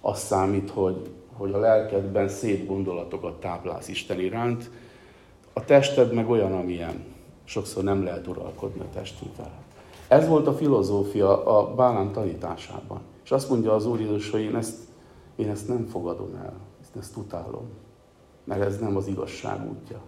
Az 0.00 0.18
számít, 0.18 0.70
hogy, 0.70 1.10
hogy 1.32 1.52
a 1.52 1.58
lelkedben 1.58 2.28
szép 2.28 2.66
gondolatokat 2.66 3.40
táplálsz 3.40 3.88
Isten 3.88 4.20
iránt. 4.20 4.70
A 5.52 5.64
tested 5.64 6.12
meg 6.12 6.30
olyan, 6.30 6.52
amilyen. 6.52 7.04
Sokszor 7.44 7.82
nem 7.82 8.04
lehet 8.04 8.26
uralkodni 8.26 8.80
a 8.80 8.94
testünkkel. 8.94 9.50
Ez 10.08 10.28
volt 10.28 10.46
a 10.46 10.54
filozófia 10.54 11.44
a 11.44 11.74
Bálán 11.74 12.12
tanításában. 12.12 13.00
És 13.24 13.30
azt 13.30 13.50
mondja 13.50 13.74
az 13.74 13.86
Úr 13.86 14.00
Jézus, 14.00 14.30
hogy 14.30 14.40
én 14.40 14.56
ezt, 14.56 14.76
én 15.36 15.50
ezt 15.50 15.68
nem 15.68 15.86
fogadom 15.86 16.34
el, 16.34 16.52
ezt, 16.80 16.96
ezt 16.96 17.16
utálom, 17.16 17.68
mert 18.50 18.62
ez 18.62 18.78
nem 18.78 18.96
az 18.96 19.06
igazság 19.06 19.68
útja. 19.68 20.00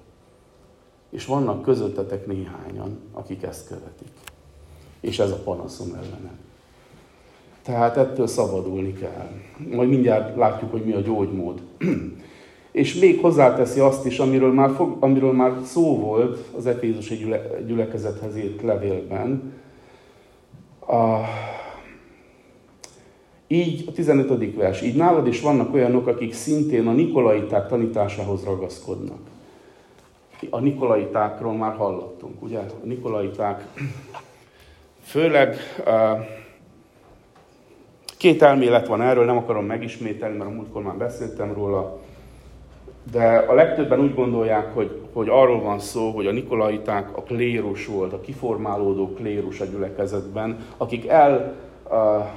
És 1.11 1.27
vannak 1.27 1.63
közöttetek 1.63 2.27
néhányan, 2.27 2.99
akik 3.13 3.43
ezt 3.43 3.69
követik. 3.69 4.09
És 5.01 5.19
ez 5.19 5.31
a 5.31 5.43
panaszom 5.45 5.89
ellene. 5.95 6.31
Tehát 7.63 7.97
ettől 7.97 8.27
szabadulni 8.27 8.93
kell. 8.93 9.31
Majd 9.71 9.89
mindjárt 9.89 10.37
látjuk, 10.37 10.71
hogy 10.71 10.85
mi 10.85 10.93
a 10.93 11.01
gyógymód. 11.01 11.61
És 12.73 12.95
még 12.95 13.21
hozzáteszi 13.21 13.81
azt 13.81 14.07
is, 14.07 14.19
amiről 14.19 14.53
már, 14.53 14.71
fog, 14.71 14.97
amiről 15.01 15.33
már 15.33 15.53
szó 15.65 15.99
volt 15.99 16.49
az 16.57 16.67
Efézusi 16.67 17.17
gyüle, 17.17 17.61
gyülekezethez 17.67 18.37
írt 18.37 18.63
levélben. 18.63 19.53
A, 20.87 21.21
így 23.53 23.85
a 23.89 23.93
15. 23.93 24.55
vers. 24.55 24.83
Így 24.83 24.97
nálad 24.97 25.27
is 25.27 25.41
vannak 25.41 25.75
olyanok, 25.75 26.07
akik 26.07 26.33
szintén 26.33 26.87
a 26.87 26.93
Nikolaiták 26.93 27.69
tanításához 27.69 28.45
ragaszkodnak. 28.45 29.19
A 30.51 30.61
Nikolaitákról 30.61 31.53
már 31.53 31.77
hallottunk, 31.77 32.43
ugye? 32.43 32.59
A 32.59 32.85
Nikolaiták 32.85 33.67
főleg 35.03 35.57
két 38.19 38.43
elmélet 38.43 38.87
van 38.87 39.03
erről, 39.03 39.25
nem 39.25 39.37
akarom 39.37 39.65
megismételni, 39.65 40.37
mert 40.37 40.51
a 40.51 40.53
múltkor 40.53 40.83
már 40.83 40.97
beszéltem 40.97 41.53
róla, 41.55 41.99
de 43.13 43.37
a 43.37 43.55
legtöbben 43.55 44.01
úgy 44.01 44.15
gondolják, 44.15 44.75
hogy, 44.75 45.01
hogy 45.13 45.29
arról 45.29 45.61
van 45.61 45.79
szó, 45.79 46.11
hogy 46.11 46.27
a 46.27 46.33
Nikolaiták 46.33 47.17
a 47.17 47.23
klérus 47.23 47.87
volt, 47.87 48.13
a 48.13 48.21
kiformálódó 48.21 49.09
klérus 49.09 49.61
a 49.61 49.65
gyülekezetben, 49.65 50.67
akik 50.77 51.09
el 51.09 51.55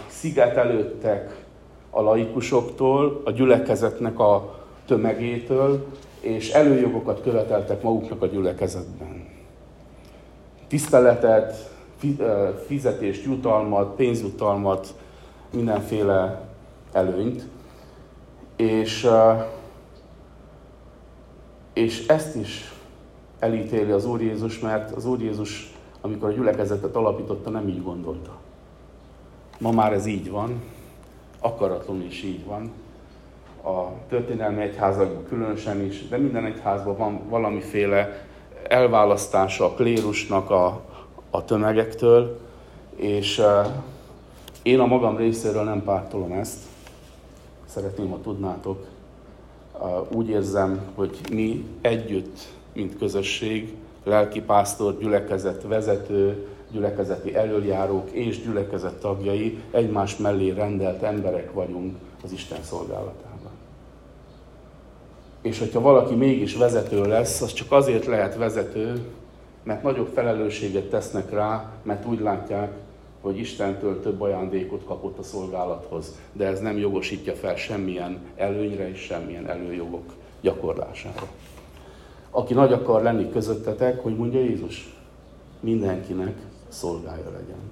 szigetelődtek 0.08 1.46
a 1.89 2.02
laikusoktól, 2.02 3.22
a 3.26 3.32
gyülekezetnek 3.32 4.20
a 4.20 4.56
tömegétől, 4.86 5.86
és 6.20 6.52
előjogokat 6.52 7.22
követeltek 7.22 7.82
maguknak 7.82 8.22
a 8.22 8.26
gyülekezetben. 8.26 9.28
Tiszteletet, 10.68 11.74
fizetést, 12.65 13.24
jutalmat, 13.24 13.96
pénzjutalmat, 13.96 14.94
mindenféle 15.54 16.41
előnyt. 16.91 17.48
És, 18.56 19.08
és 21.74 22.08
ezt 22.08 22.36
is 22.36 22.74
elítéli 23.39 23.91
az 23.91 24.06
Úr 24.06 24.22
Jézus, 24.22 24.60
mert 24.60 24.91
az 24.91 25.06
Úr 25.06 25.22
Jézus, 25.22 25.74
amikor 26.02 26.30
a 26.30 26.34
gyülekezetet 26.34 26.96
alapította, 26.96 27.50
nem 27.50 27.68
így 27.68 27.84
gondolta. 27.84 28.44
Ma 29.60 29.72
már 29.72 29.94
ez 29.94 30.06
így 30.06 30.30
van, 30.30 30.62
akaratlanul 31.39 32.04
is 32.04 32.24
így 32.24 32.46
van. 32.46 32.72
A 33.63 33.91
történelmi 34.10 34.62
egyházakban 34.62 35.26
különösen 35.28 35.82
is, 35.82 36.08
de 36.08 36.18
minden 36.18 36.46
egyházban 36.46 36.98
van 36.98 37.22
valamiféle 37.30 38.26
elválasztása 38.68 39.65
a 39.65 39.74
klérusnak 39.74 40.50
a, 40.50 40.82
a 41.30 41.46
tömegektől, 41.46 42.39
és 42.96 43.41
én 44.62 44.80
a 44.80 44.86
magam 44.86 45.18
részéről 45.18 45.63
nem 45.63 45.84
pártolom 45.84 46.32
ezt, 46.32 46.60
szeretném, 47.65 48.10
ha 48.10 48.22
tudnátok. 48.22 48.86
Úgy 50.12 50.30
érzem, 50.30 50.82
hogy 50.96 51.20
mi 51.32 51.65
együtt, 51.82 52.39
mint 52.74 52.98
közösség, 52.98 53.76
lelkipásztor, 54.04 54.98
gyülekezet 54.98 55.63
vezető, 55.63 56.48
gyülekezeti 56.75 57.35
elöljárók 57.35 58.09
és 58.11 58.41
gyülekezet 58.41 58.99
tagjai 58.99 59.59
egymás 59.71 60.17
mellé 60.17 60.49
rendelt 60.49 61.01
emberek 61.01 61.53
vagyunk 61.53 61.95
az 62.23 62.31
Isten 62.31 62.63
szolgálatában. 62.63 63.51
És 65.41 65.59
hogyha 65.59 65.81
valaki 65.81 66.15
mégis 66.15 66.55
vezető 66.55 67.05
lesz, 67.05 67.41
az 67.41 67.53
csak 67.53 67.71
azért 67.71 68.05
lehet 68.05 68.35
vezető, 68.35 69.05
mert 69.63 69.83
nagyobb 69.83 70.09
felelősséget 70.13 70.89
tesznek 70.89 71.31
rá, 71.31 71.71
mert 71.83 72.05
úgy 72.05 72.19
látják, 72.19 72.71
hogy 73.21 73.38
Istentől 73.38 74.01
több 74.01 74.21
ajándékot 74.21 74.85
kapott 74.85 75.17
a 75.17 75.23
szolgálathoz, 75.23 76.19
de 76.33 76.45
ez 76.45 76.59
nem 76.59 76.77
jogosítja 76.77 77.33
fel 77.33 77.55
semmilyen 77.55 78.19
előnyre 78.35 78.89
és 78.89 78.99
semmilyen 78.99 79.49
előjogok 79.49 80.13
gyakorlására. 80.41 81.27
Aki 82.29 82.53
nagy 82.53 82.73
akar 82.73 83.01
lenni 83.01 83.29
közöttetek, 83.29 84.03
hogy 84.03 84.15
mondja 84.15 84.39
Jézus, 84.39 84.95
mindenkinek 85.59 86.38
szolgája 86.75 87.31
legyen. 87.31 87.71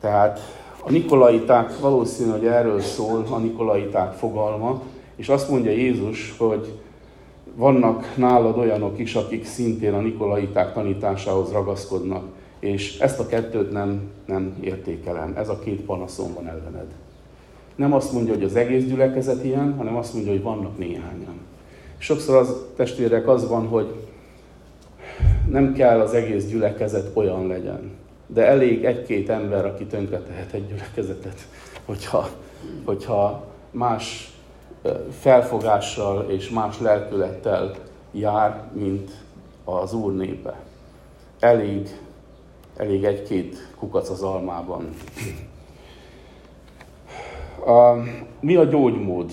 Tehát 0.00 0.40
a 0.84 0.90
nikolaiták 0.90 1.78
valószínű, 1.78 2.30
hogy 2.30 2.46
erről 2.46 2.80
szól 2.80 3.26
a 3.30 3.38
nikolaiták 3.38 4.12
fogalma, 4.12 4.82
és 5.16 5.28
azt 5.28 5.50
mondja 5.50 5.70
Jézus, 5.70 6.34
hogy 6.38 6.78
vannak 7.54 8.16
nálad 8.16 8.58
olyanok 8.58 8.98
is, 8.98 9.14
akik 9.14 9.44
szintén 9.44 9.94
a 9.94 10.00
Nikolaiták 10.00 10.72
tanításához 10.72 11.52
ragaszkodnak, 11.52 12.24
és 12.58 12.98
ezt 12.98 13.18
a 13.18 13.26
kettőt 13.26 13.72
nem, 13.72 14.10
nem 14.26 14.56
értékelem. 14.60 15.32
Ez 15.36 15.48
a 15.48 15.58
két 15.58 15.80
panaszom 15.80 16.34
van 16.34 16.46
ellened. 16.48 16.86
Nem 17.74 17.92
azt 17.92 18.12
mondja, 18.12 18.34
hogy 18.34 18.42
az 18.42 18.56
egész 18.56 18.84
gyülekezet 18.84 19.44
ilyen, 19.44 19.74
hanem 19.76 19.96
azt 19.96 20.12
mondja, 20.14 20.32
hogy 20.32 20.42
vannak 20.42 20.78
néhányan. 20.78 21.40
Sokszor 21.98 22.36
az 22.36 22.56
testvérek 22.76 23.28
az 23.28 23.48
van, 23.48 23.66
hogy 23.66 24.05
nem 25.48 25.72
kell 25.72 26.00
az 26.00 26.14
egész 26.14 26.46
gyülekezet 26.46 27.10
olyan 27.14 27.46
legyen, 27.46 27.90
de 28.26 28.46
elég 28.46 28.84
egy-két 28.84 29.28
ember, 29.28 29.66
aki 29.66 29.84
tönkre 29.84 30.18
tehet 30.18 30.52
egy 30.52 30.66
gyülekezetet, 30.66 31.48
hogyha, 31.84 32.28
hogyha 32.84 33.46
más 33.70 34.34
felfogással 35.10 36.30
és 36.30 36.48
más 36.48 36.80
lelkülettel 36.80 37.74
jár, 38.12 38.62
mint 38.72 39.10
az 39.64 39.92
Úr 39.92 40.14
népe. 40.14 40.60
Elég, 41.40 41.88
elég 42.76 43.04
egy-két 43.04 43.72
kukac 43.78 44.10
az 44.10 44.22
almában. 44.22 44.88
A, 47.66 47.92
mi 48.40 48.56
a 48.56 48.64
gyógymód? 48.64 49.32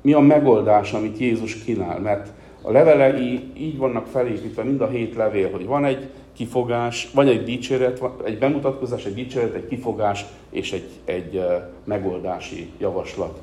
Mi 0.00 0.12
a 0.12 0.20
megoldás, 0.20 0.92
amit 0.92 1.18
Jézus 1.18 1.64
kínál? 1.64 1.98
Mert 1.98 2.32
a 2.62 2.70
levelei 2.70 3.50
így 3.56 3.76
vannak 3.76 4.06
felépítve, 4.06 4.62
mind 4.62 4.80
a 4.80 4.88
hét 4.88 5.14
levél, 5.14 5.50
hogy 5.50 5.66
van 5.66 5.84
egy 5.84 6.10
kifogás, 6.32 7.10
vagy 7.14 7.28
egy 7.28 7.42
dicséret, 7.42 8.02
egy 8.24 8.38
bemutatkozás, 8.38 9.04
egy 9.04 9.14
dicséret, 9.14 9.54
egy 9.54 9.66
kifogás 9.66 10.24
és 10.50 10.72
egy, 10.72 10.88
egy 11.04 11.44
megoldási 11.84 12.70
javaslat. 12.78 13.40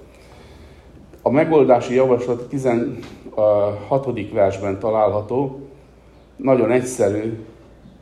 A 1.21 1.29
megoldási 1.29 1.93
javaslat 1.93 2.41
a 2.41 2.47
16. 2.47 4.31
versben 4.31 4.79
található, 4.79 5.67
nagyon 6.35 6.71
egyszerű, 6.71 7.45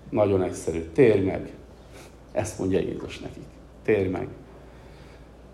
nagyon 0.09 0.43
egyszerű. 0.43 0.79
Térj 0.93 1.19
meg. 1.19 1.53
Ezt 2.31 2.59
mondja 2.59 2.79
Jézus 2.79 3.19
nekik. 3.19 3.43
Térj 3.83 4.07
meg. 4.07 4.27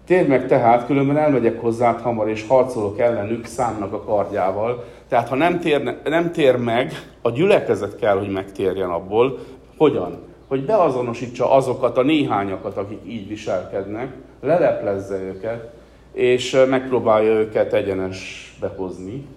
Térj 0.06 0.28
meg 0.28 0.48
tehát, 0.48 0.86
különben 0.86 1.18
elmegyek 1.18 1.60
hozzád 1.60 2.02
hamar, 2.02 2.30
és 2.30 2.48
harcolok 2.48 3.00
ellenük 3.00 3.46
számnak 3.46 3.94
a 3.94 4.04
kardjával. 4.04 4.84
Tehát 5.08 5.30
ha 5.30 5.36
nem 5.36 5.60
tér, 5.60 5.98
nem 6.04 6.32
tér 6.32 6.58
meg, 6.58 6.92
a 7.22 7.30
gyülekezet 7.30 7.96
kell, 7.96 8.18
hogy 8.18 8.30
megtérjen 8.30 8.90
abból. 8.90 9.38
Hogyan? 9.78 10.18
Hogy 10.48 10.66
beazonosítsa 10.66 11.52
azokat 11.52 11.98
a 11.98 12.04
néhányakat, 12.04 12.78
akik 12.78 13.00
így 13.06 13.28
viselkednek, 13.28 14.14
leleplezze 14.42 15.20
őket, 15.22 15.74
és 16.12 16.66
megpróbálja 16.70 17.32
őket 17.32 17.74
egyenesbe 17.74 18.74
hozni, 18.76 19.28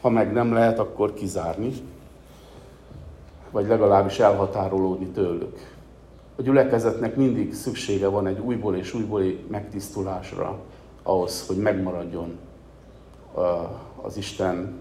ha 0.00 0.08
meg 0.10 0.32
nem 0.32 0.52
lehet, 0.52 0.78
akkor 0.78 1.14
kizárni, 1.14 1.72
vagy 3.50 3.66
legalábbis 3.66 4.18
elhatárolódni 4.18 5.06
tőlük. 5.06 5.73
A 6.36 6.42
gyülekezetnek 6.42 7.16
mindig 7.16 7.54
szüksége 7.54 8.08
van 8.08 8.26
egy 8.26 8.38
újból 8.38 8.76
és 8.76 8.94
újból 8.94 9.22
megtisztulásra 9.48 10.58
ahhoz, 11.02 11.46
hogy 11.46 11.56
megmaradjon 11.56 12.38
az 14.02 14.16
Isten 14.16 14.78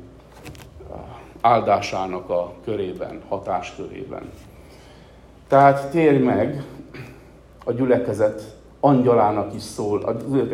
áldásának 1.42 2.30
a 2.30 2.54
körében, 2.64 3.22
hatáskörében. 3.28 4.32
Tehát 5.48 5.92
térj 5.92 6.18
meg, 6.18 6.64
a 7.66 7.72
gyülekezet 7.72 8.58
angyalának 8.80 9.54
is 9.54 9.62
szól, 9.62 10.02
a 10.02 10.12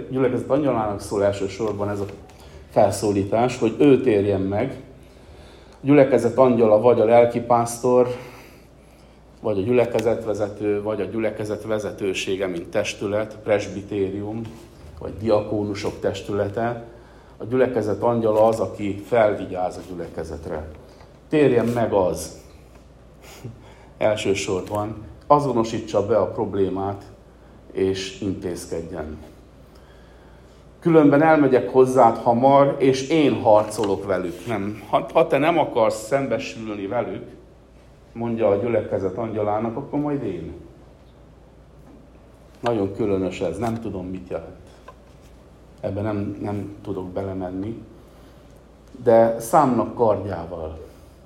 gyülekezet 0.09 0.49
angyalának 0.49 1.01
szól 1.01 1.23
elsősorban 1.23 1.89
ez 1.89 1.99
a 1.99 2.05
felszólítás, 2.69 3.57
hogy 3.57 3.75
ő 3.79 4.01
térjen 4.01 4.41
meg. 4.41 4.81
A 5.71 5.77
gyülekezet 5.81 6.37
angyala 6.37 6.81
vagy 6.81 6.99
a 6.99 7.05
lelkipásztor, 7.05 8.07
vagy 9.39 9.57
a 9.57 9.61
gyülekezetvezető, 9.61 10.81
vagy 10.81 11.01
a 11.01 11.05
gyülekezet 11.05 11.63
vezetősége, 11.63 12.47
mint 12.47 12.67
testület, 12.67 13.37
presbitérium, 13.43 14.41
vagy 14.99 15.13
diakónusok 15.19 15.99
testülete. 15.99 16.85
A 17.37 17.45
gyülekezet 17.45 18.01
angyala 18.01 18.47
az, 18.47 18.59
aki 18.59 19.03
felvigyáz 19.05 19.77
a 19.77 19.81
gyülekezetre. 19.89 20.67
Térjen 21.29 21.65
meg 21.65 21.93
az, 21.93 22.41
elsősorban, 23.97 24.95
azonosítsa 25.27 26.05
be 26.05 26.17
a 26.17 26.31
problémát, 26.31 27.03
és 27.71 28.21
intézkedjen. 28.21 29.17
Különben 30.79 31.21
elmegyek 31.21 31.69
hozzád 31.69 32.17
hamar, 32.17 32.75
és 32.77 33.09
én 33.09 33.33
harcolok 33.33 34.05
velük. 34.05 34.45
Nem. 34.47 34.83
Ha, 34.89 35.07
ha 35.13 35.27
te 35.27 35.37
nem 35.37 35.57
akarsz 35.57 36.05
szembesülni 36.05 36.87
velük, 36.87 37.25
mondja 38.19 38.49
a 38.49 38.55
gyülekezet 38.55 39.17
angyalának, 39.17 39.77
akkor 39.77 39.99
majd 39.99 40.23
én. 40.23 40.53
Nagyon 42.59 42.93
különös 42.93 43.41
ez, 43.41 43.57
nem 43.57 43.81
tudom 43.81 44.05
mit 44.05 44.29
jelent. 44.29 44.69
Ebben 45.79 46.03
nem, 46.03 46.37
nem 46.41 46.77
tudok 46.81 47.07
belemenni. 47.07 47.83
De 49.03 49.39
számnak 49.39 49.95
kardjával, 49.95 50.79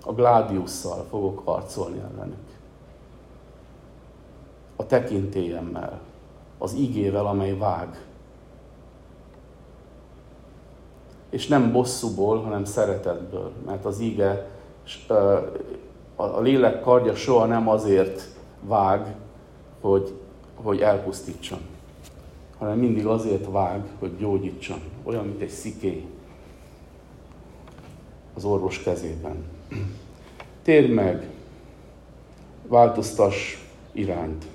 a 0.05 0.13
gládiusszal 0.13 1.05
fogok 1.09 1.41
harcolni 1.45 1.99
ellenük. 1.99 2.51
A 4.75 4.85
tekintélyemmel, 4.85 5.99
az 6.57 6.73
igével, 6.73 7.25
amely 7.25 7.57
vág. 7.57 8.05
És 11.29 11.47
nem 11.47 11.71
bosszúból, 11.71 12.41
hanem 12.41 12.65
szeretetből, 12.65 13.51
mert 13.65 13.85
az 13.85 13.99
ige, 13.99 14.49
a 16.15 16.39
lélek 16.39 16.81
kardja 16.81 17.15
soha 17.15 17.45
nem 17.45 17.69
azért 17.69 18.29
vág, 18.61 19.15
hogy, 19.81 20.13
hogy 20.55 20.81
elpusztítson, 20.81 21.59
hanem 22.57 22.77
mindig 22.77 23.05
azért 23.05 23.51
vág, 23.51 23.81
hogy 23.99 24.17
gyógyítson. 24.17 24.79
Olyan, 25.03 25.25
mint 25.25 25.41
egy 25.41 25.49
sziké 25.49 26.05
az 28.33 28.45
orvos 28.45 28.83
kezében. 28.83 29.45
Térj 30.61 30.93
meg, 30.93 31.29
változtass 32.67 33.57
irányt 33.91 34.45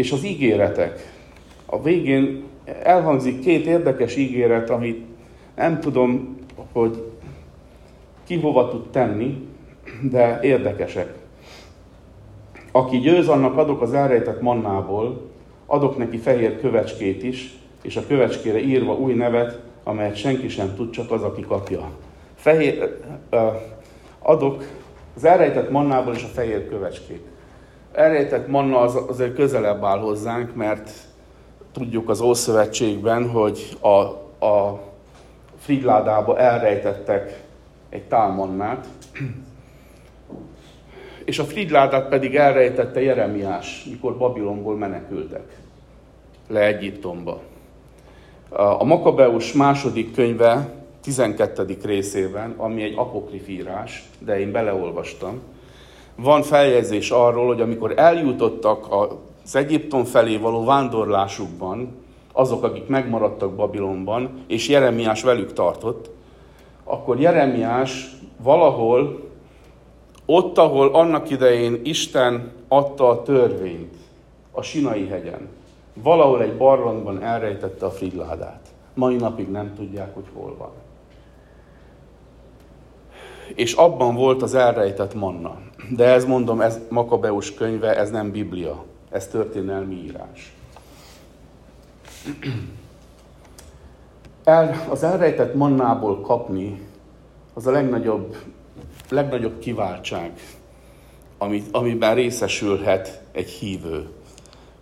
és 0.00 0.12
az 0.12 0.24
ígéretek. 0.24 1.12
A 1.66 1.82
végén 1.82 2.44
elhangzik 2.82 3.40
két 3.40 3.66
érdekes 3.66 4.16
ígéret, 4.16 4.70
amit 4.70 5.06
nem 5.54 5.80
tudom, 5.80 6.36
hogy 6.72 7.09
ki 8.30 8.40
hova 8.40 8.68
tud 8.68 8.90
tenni, 8.90 9.48
de 10.10 10.38
érdekesek. 10.42 11.14
Aki 12.72 12.98
győz, 12.98 13.28
annak 13.28 13.56
adok 13.56 13.82
az 13.82 13.94
elrejtett 13.94 14.40
mannából, 14.40 15.30
adok 15.66 15.96
neki 15.96 16.16
fehér 16.16 16.60
kövecskét 16.60 17.22
is, 17.22 17.58
és 17.82 17.96
a 17.96 18.06
kövecskére 18.06 18.58
írva 18.58 18.94
új 18.94 19.14
nevet, 19.14 19.60
amelyet 19.84 20.16
senki 20.16 20.48
sem 20.48 20.74
tud, 20.74 20.90
csak 20.90 21.10
az, 21.10 21.22
aki 21.22 21.40
kapja. 21.40 21.90
Fehér, 22.34 22.98
uh, 23.30 23.40
adok 24.18 24.64
az 25.16 25.24
elrejtett 25.24 25.70
mannából 25.70 26.14
és 26.14 26.22
a 26.22 26.32
fehér 26.34 26.68
kövecskét 26.68 27.26
elrejtett 27.92 28.48
manna 28.48 28.80
az, 28.80 28.98
azért 29.08 29.34
közelebb 29.34 29.84
áll 29.84 29.98
hozzánk, 29.98 30.54
mert 30.54 30.90
tudjuk 31.72 32.08
az 32.08 32.20
Ószövetségben, 32.20 33.28
hogy 33.28 33.76
a, 33.80 33.88
a 34.46 34.80
frigládába 35.58 36.38
elrejtettek 36.38 37.48
egy 37.90 38.04
tálmannát, 38.04 38.86
és 41.24 41.38
a 41.38 41.44
frigyládát 41.44 42.08
pedig 42.08 42.36
elrejtette 42.36 43.00
Jeremiás, 43.00 43.84
mikor 43.90 44.16
Babilonból 44.16 44.76
menekültek 44.76 45.58
le 46.48 46.66
Egyiptomba. 46.66 47.40
A 48.78 48.84
Makabeus 48.84 49.52
második 49.52 50.14
könyve 50.14 50.72
12. 51.02 51.78
részében, 51.84 52.54
ami 52.56 52.82
egy 52.82 52.94
apokrifírás, 52.96 54.04
de 54.18 54.40
én 54.40 54.52
beleolvastam, 54.52 55.40
van 56.16 56.42
feljegyzés 56.42 57.10
arról, 57.10 57.46
hogy 57.46 57.60
amikor 57.60 57.92
eljutottak 57.96 58.86
az 59.44 59.56
Egyiptom 59.56 60.04
felé 60.04 60.36
való 60.36 60.64
vándorlásukban, 60.64 61.96
azok, 62.32 62.64
akik 62.64 62.86
megmaradtak 62.86 63.54
Babilonban, 63.54 64.44
és 64.46 64.68
Jeremiás 64.68 65.22
velük 65.22 65.52
tartott, 65.52 66.10
akkor 66.90 67.20
Jeremiás 67.20 68.10
valahol, 68.36 69.28
ott, 70.26 70.58
ahol 70.58 70.94
annak 70.94 71.30
idején 71.30 71.80
Isten 71.84 72.52
adta 72.68 73.08
a 73.08 73.22
törvényt, 73.22 73.94
a 74.52 74.62
Sinai 74.62 75.06
hegyen, 75.06 75.48
valahol 75.94 76.42
egy 76.42 76.56
barlangban 76.56 77.22
elrejtette 77.22 77.86
a 77.86 77.90
frigyládát. 77.90 78.60
Mai 78.94 79.16
napig 79.16 79.48
nem 79.48 79.74
tudják, 79.74 80.14
hogy 80.14 80.26
hol 80.34 80.56
van. 80.58 80.70
És 83.54 83.72
abban 83.72 84.14
volt 84.14 84.42
az 84.42 84.54
elrejtett 84.54 85.14
manna. 85.14 85.58
De 85.96 86.04
ez 86.04 86.24
mondom, 86.24 86.60
ez 86.60 86.80
Makabeus 86.88 87.54
könyve, 87.54 87.96
ez 87.96 88.10
nem 88.10 88.30
Biblia, 88.30 88.84
ez 89.10 89.26
történelmi 89.26 89.94
írás. 89.94 90.54
El, 94.44 94.86
az 94.88 95.02
elrejtett 95.02 95.54
mannából 95.54 96.20
kapni, 96.20 96.80
az 97.54 97.66
a 97.66 97.70
legnagyobb, 97.70 98.36
legnagyobb 99.08 99.58
kiváltság, 99.58 100.32
amit, 101.38 101.68
amiben 101.72 102.14
részesülhet 102.14 103.22
egy 103.32 103.50
hívő. 103.50 104.08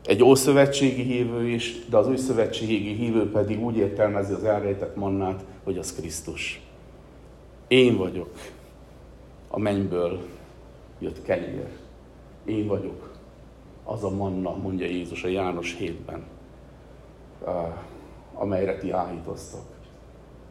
Egy 0.04 0.22
ószövetségi 0.22 1.02
hívő 1.02 1.48
is, 1.48 1.86
de 1.88 1.96
az 1.96 2.08
új 2.08 2.16
szövetségi 2.16 2.94
hívő 2.94 3.30
pedig 3.30 3.62
úgy 3.64 3.76
értelmezi 3.76 4.32
az 4.32 4.44
elrejtett 4.44 4.96
mannát, 4.96 5.44
hogy 5.64 5.78
az 5.78 5.94
Krisztus. 5.94 6.60
Én 7.68 7.96
vagyok 7.96 8.30
a 9.48 9.58
mennyből 9.58 10.20
jött 10.98 11.22
kenyér. 11.22 11.68
Én 12.44 12.66
vagyok 12.66 13.12
az 13.84 14.04
a 14.04 14.10
manna, 14.10 14.56
mondja 14.56 14.86
Jézus 14.86 15.24
a 15.24 15.28
János 15.28 15.76
7-ben, 15.80 16.22
amelyre 18.38 18.76
ti 18.76 18.90
áhítoztok. 18.90 19.64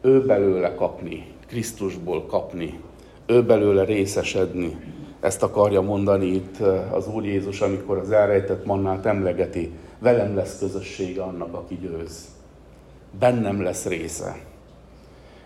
Ő 0.01 0.25
belőle 0.25 0.75
kapni, 0.75 1.25
Krisztusból 1.47 2.25
kapni, 2.25 2.79
ő 3.25 3.43
belőle 3.43 3.83
részesedni. 3.83 4.77
Ezt 5.19 5.43
akarja 5.43 5.81
mondani 5.81 6.25
itt 6.25 6.57
az 6.91 7.07
Úr 7.07 7.25
Jézus, 7.25 7.61
amikor 7.61 7.97
az 7.97 8.11
elrejtett 8.11 8.65
mannát 8.65 9.05
emlegeti. 9.05 9.71
Velem 9.99 10.35
lesz 10.35 10.59
közössége 10.59 11.21
annak, 11.21 11.53
aki 11.53 11.77
győz. 11.81 12.25
Bennem 13.19 13.61
lesz 13.61 13.85
része. 13.85 14.37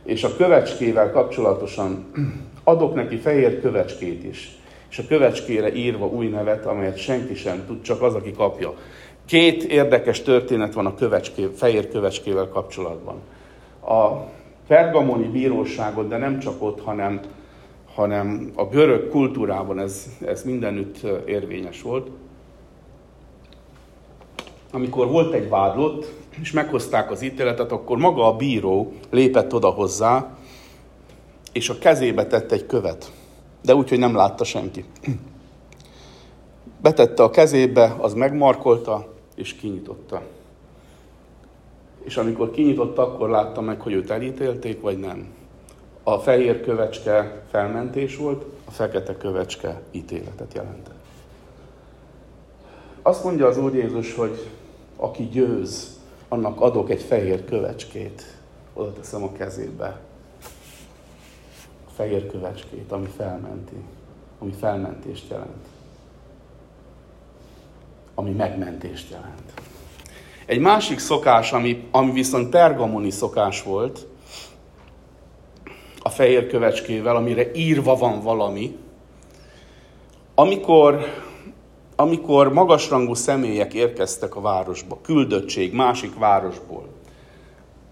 És 0.03 0.23
a 0.23 0.35
kövecskével 0.35 1.11
kapcsolatosan 1.11 2.11
adok 2.63 2.95
neki 2.95 3.17
fehér 3.17 3.61
kövecskét 3.61 4.23
is 4.23 4.61
és 4.91 4.97
a 4.97 5.07
kövecskére 5.07 5.73
írva 5.73 6.05
új 6.05 6.27
nevet, 6.27 6.65
amelyet 6.65 6.97
senki 6.97 7.35
sem 7.35 7.63
tud, 7.67 7.81
csak 7.81 8.01
az, 8.01 8.13
aki 8.13 8.31
kapja. 8.31 8.73
Két 9.31 9.63
érdekes 9.63 10.21
történet 10.21 10.73
van 10.73 10.85
a 10.85 10.95
kövecské, 10.95 11.49
fehér 11.55 11.89
kövecskével 11.89 12.49
kapcsolatban. 12.49 13.15
A 13.81 14.07
pergamoni 14.67 15.27
bíróságot, 15.27 16.07
de 16.07 16.17
nem 16.17 16.39
csak 16.39 16.63
ott, 16.63 16.81
hanem, 16.81 17.21
hanem 17.93 18.51
a 18.55 18.65
görög 18.65 19.09
kultúrában 19.09 19.79
ez, 19.79 20.05
ez 20.25 20.43
mindenütt 20.43 21.07
érvényes 21.25 21.81
volt. 21.81 22.07
Amikor 24.71 25.07
volt 25.07 25.33
egy 25.33 25.49
vádlott, 25.49 26.11
és 26.41 26.51
meghozták 26.51 27.11
az 27.11 27.21
ítéletet, 27.21 27.71
akkor 27.71 27.97
maga 27.97 28.27
a 28.27 28.35
bíró 28.35 28.93
lépett 29.09 29.53
oda 29.53 29.69
hozzá, 29.69 30.37
és 31.53 31.69
a 31.69 31.77
kezébe 31.77 32.27
tett 32.27 32.51
egy 32.51 32.65
követ 32.65 33.11
de 33.61 33.75
úgy, 33.75 33.89
hogy 33.89 33.99
nem 33.99 34.15
látta 34.15 34.43
senki. 34.43 34.85
Betette 36.81 37.23
a 37.23 37.29
kezébe, 37.29 37.95
az 37.99 38.13
megmarkolta, 38.13 39.10
és 39.35 39.53
kinyitotta. 39.53 40.21
és 42.03 42.17
amikor 42.17 42.51
kinyitott, 42.51 42.97
akkor 42.97 43.29
látta 43.29 43.61
meg, 43.61 43.81
hogy 43.81 43.93
őt 43.93 44.09
elítélték, 44.09 44.81
vagy 44.81 44.99
nem. 44.99 45.33
A 46.03 46.17
fehér 46.17 46.61
kövecske 46.61 47.43
felmentés 47.49 48.17
volt, 48.17 48.45
a 48.65 48.71
fekete 48.71 49.17
kövecske 49.17 49.81
ítéletet 49.91 50.53
jelentett. 50.53 50.99
Azt 53.01 53.23
mondja 53.23 53.47
az 53.47 53.57
Úr 53.57 53.75
Jézus, 53.75 54.15
hogy 54.15 54.47
aki 54.95 55.23
győz, 55.23 55.99
annak 56.27 56.61
adok 56.61 56.89
egy 56.89 57.01
fehér 57.01 57.45
kövecskét, 57.45 58.37
oda 58.73 58.93
teszem 58.93 59.23
a 59.23 59.31
kezébe. 59.31 59.99
A 61.87 61.89
fehér 61.93 62.27
kövecskét, 62.27 62.91
ami 62.91 63.07
felmenti, 63.17 63.83
ami 64.39 64.51
felmentést 64.51 65.29
jelent. 65.29 65.65
Ami 68.15 68.31
megmentést 68.31 69.09
jelent. 69.09 69.53
Egy 70.45 70.59
másik 70.59 70.99
szokás, 70.99 71.51
ami, 71.51 71.87
ami 71.91 72.11
viszont 72.11 72.49
pergamoni 72.49 73.09
szokás 73.09 73.63
volt, 73.63 74.07
a 76.03 76.09
fehér 76.09 76.47
kövecskével, 76.47 77.15
amire 77.15 77.51
írva 77.53 77.95
van 77.95 78.21
valami, 78.21 78.77
amikor, 80.35 81.05
amikor 81.95 82.53
magasrangú 82.53 83.13
személyek 83.13 83.73
érkeztek 83.73 84.35
a 84.35 84.41
városba, 84.41 84.99
küldöttség 85.01 85.73
másik 85.73 86.19
városból, 86.19 86.87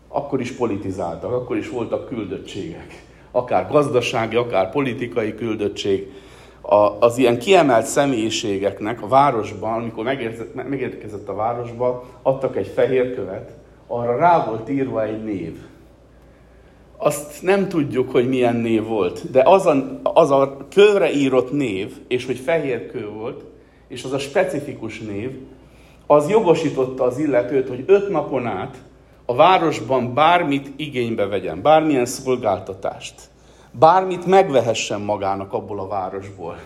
akkor 0.08 0.42
is 0.42 0.52
politizáltak, 0.52 1.32
akkor 1.32 1.58
is 1.58 1.70
voltak 1.70 2.08
küldöttségek. 2.08 3.04
Akár 3.32 3.68
gazdasági, 3.68 4.36
akár 4.36 4.72
politikai 4.72 5.36
küldöttség. 5.36 6.12
A, 6.70 6.98
az 7.00 7.18
ilyen 7.18 7.40
kiemelt 7.40 7.86
személyiségeknek 7.86 9.02
a 9.02 9.08
városban, 9.08 9.74
amikor 9.74 10.04
megérkezett 10.54 11.28
a 11.30 11.36
városba, 11.36 12.06
adtak 12.22 12.56
egy 12.56 12.68
fehér 12.68 13.16
követ, 13.16 13.52
arra 13.88 14.18
rá 14.18 14.46
volt 14.46 14.70
írva 14.70 15.04
egy 15.04 15.24
név. 15.24 15.58
Azt 16.98 17.42
nem 17.42 17.68
tudjuk, 17.68 18.12
hogy 18.12 18.30
milyen 18.30 18.56
név 18.56 18.84
volt, 18.86 19.32
de 19.32 19.42
az 19.46 19.66
a, 19.66 20.00
az 20.04 20.32
a 20.32 20.58
kőre 20.74 21.12
írott 21.12 21.52
név, 21.52 21.98
és 22.08 22.26
hogy 22.26 22.38
fehér 22.38 22.92
kő 22.92 23.10
volt, 23.10 23.44
és 23.88 24.04
az 24.04 24.12
a 24.12 24.20
specifikus 24.20 25.00
név, 25.00 25.32
az 26.08 26.30
jogosította 26.30 27.04
az 27.04 27.18
illetőt, 27.18 27.68
hogy 27.68 27.84
öt 27.86 28.10
napon 28.10 28.46
át 28.46 28.78
a 29.26 29.36
városban 29.36 30.14
bármit 30.14 30.70
igénybe 30.76 31.26
vegyen, 31.26 31.62
bármilyen 31.62 32.06
szolgáltatást, 32.06 33.22
bármit 33.72 34.26
megvehessen 34.26 35.02
magának 35.02 35.54
abból 35.54 35.80
a 35.80 35.88
városból. 35.88 36.60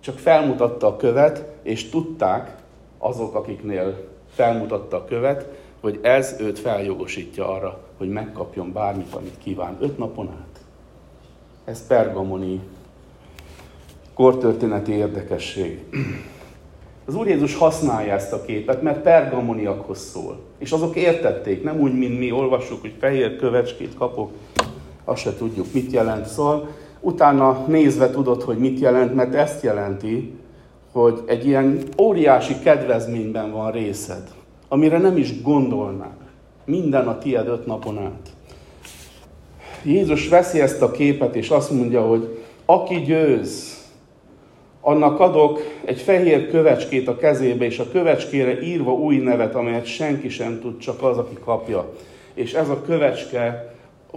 Csak 0.00 0.18
felmutatta 0.18 0.86
a 0.86 0.96
követ, 0.96 1.44
és 1.62 1.88
tudták 1.88 2.56
azok, 2.98 3.34
akiknél 3.34 4.08
felmutatta 4.34 4.96
a 4.96 5.04
követ, 5.04 5.48
hogy 5.80 5.98
ez 6.02 6.36
őt 6.40 6.58
feljogosítja 6.58 7.48
arra, 7.48 7.80
hogy 7.98 8.08
megkapjon 8.08 8.72
bármit, 8.72 9.14
amit 9.14 9.38
kíván. 9.42 9.76
Öt 9.80 9.98
napon 9.98 10.28
át. 10.28 10.60
Ez 11.64 11.86
pergamoni 11.86 12.60
kortörténeti 14.14 14.92
érdekesség. 14.92 15.84
Az 17.04 17.14
Úr 17.14 17.26
Jézus 17.26 17.54
használja 17.54 18.12
ezt 18.12 18.32
a 18.32 18.42
képet, 18.42 18.82
mert 18.82 19.02
pergamoniakhoz 19.02 19.98
szól. 19.98 20.40
És 20.58 20.72
azok 20.72 20.96
értették, 20.96 21.62
nem 21.62 21.80
úgy, 21.80 21.98
mint 21.98 22.18
mi 22.18 22.30
olvassuk, 22.30 22.80
hogy 22.80 22.94
fehér 22.98 23.36
kövecskét 23.36 23.94
kapok, 23.94 24.30
azt 25.06 25.20
se 25.20 25.34
tudjuk, 25.36 25.66
mit 25.72 25.92
jelent. 25.92 26.26
Szóval 26.26 26.68
utána 27.00 27.64
nézve 27.66 28.10
tudod, 28.10 28.42
hogy 28.42 28.58
mit 28.58 28.78
jelent, 28.78 29.14
mert 29.14 29.34
ezt 29.34 29.62
jelenti, 29.62 30.34
hogy 30.92 31.22
egy 31.26 31.46
ilyen 31.46 31.78
óriási 31.98 32.58
kedvezményben 32.58 33.52
van 33.52 33.70
részed 33.70 34.34
amire 34.68 34.98
nem 34.98 35.16
is 35.16 35.42
gondolnák. 35.42 36.16
Minden 36.64 37.08
a 37.08 37.18
tied 37.18 37.48
öt 37.48 37.66
napon 37.66 37.98
át. 37.98 38.28
Jézus 39.82 40.28
veszi 40.28 40.60
ezt 40.60 40.82
a 40.82 40.90
képet, 40.90 41.36
és 41.36 41.50
azt 41.50 41.70
mondja, 41.70 42.06
hogy 42.06 42.42
aki 42.64 42.94
győz, 42.94 43.74
annak 44.80 45.20
adok 45.20 45.60
egy 45.84 46.00
fehér 46.00 46.50
kövecskét 46.50 47.08
a 47.08 47.16
kezébe, 47.16 47.64
és 47.64 47.78
a 47.78 47.90
kövecskére 47.92 48.62
írva 48.62 48.92
új 48.92 49.16
nevet, 49.16 49.54
amelyet 49.54 49.84
senki 49.84 50.28
sem 50.28 50.60
tud, 50.60 50.78
csak 50.78 51.02
az, 51.02 51.18
aki 51.18 51.36
kapja. 51.44 51.92
És 52.34 52.54
ez 52.54 52.68
a 52.68 52.82
kövecske, 52.82 53.74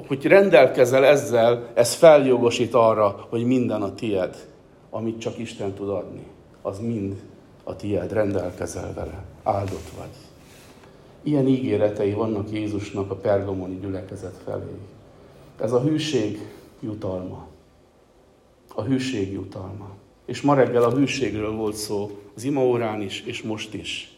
hogy 0.07 0.25
rendelkezel 0.25 1.05
ezzel, 1.05 1.67
ez 1.73 1.93
feljogosít 1.93 2.73
arra, 2.73 3.25
hogy 3.29 3.45
minden 3.45 3.81
a 3.81 3.95
tied, 3.95 4.47
amit 4.89 5.19
csak 5.19 5.37
Isten 5.37 5.73
tud 5.73 5.89
adni. 5.89 6.25
Az 6.61 6.79
mind 6.79 7.21
a 7.63 7.75
tied, 7.75 8.11
rendelkezel 8.11 8.93
vele, 8.93 9.23
áldott 9.43 9.89
vagy. 9.97 10.09
Ilyen 11.23 11.47
ígéretei 11.47 12.13
vannak 12.13 12.51
Jézusnak 12.51 13.11
a 13.11 13.15
pergamoni 13.15 13.79
gyülekezet 13.81 14.41
felé. 14.45 14.77
Ez 15.61 15.71
a 15.71 15.81
hűség 15.81 16.39
jutalma. 16.79 17.47
A 18.75 18.81
hűség 18.81 19.31
jutalma. 19.31 19.89
És 20.25 20.41
ma 20.41 20.53
reggel 20.53 20.83
a 20.83 20.91
hűségről 20.91 21.51
volt 21.51 21.75
szó, 21.75 22.19
az 22.35 22.43
imaórán 22.43 23.01
is, 23.01 23.23
és 23.25 23.41
most 23.41 23.73
is. 23.73 24.13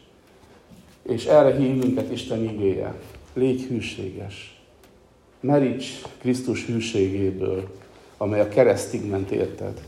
És 1.02 1.24
erre 1.24 1.56
hív 1.56 1.76
minket 1.76 2.12
Isten 2.12 2.44
igéje. 2.44 2.94
Légy 3.34 3.62
hűséges. 3.62 4.51
Meríts 5.42 6.02
Krisztus 6.18 6.66
hűségéből, 6.66 7.68
amely 8.16 8.40
a 8.40 8.48
keresztig 8.48 9.10
ment 9.10 9.30
érted. 9.30 9.86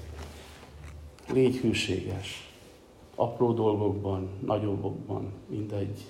Légy 1.33 1.57
hűséges. 1.57 2.51
Apró 3.15 3.53
dolgokban, 3.53 4.29
nagyobbokban, 4.47 5.33
mindegy 5.47 6.05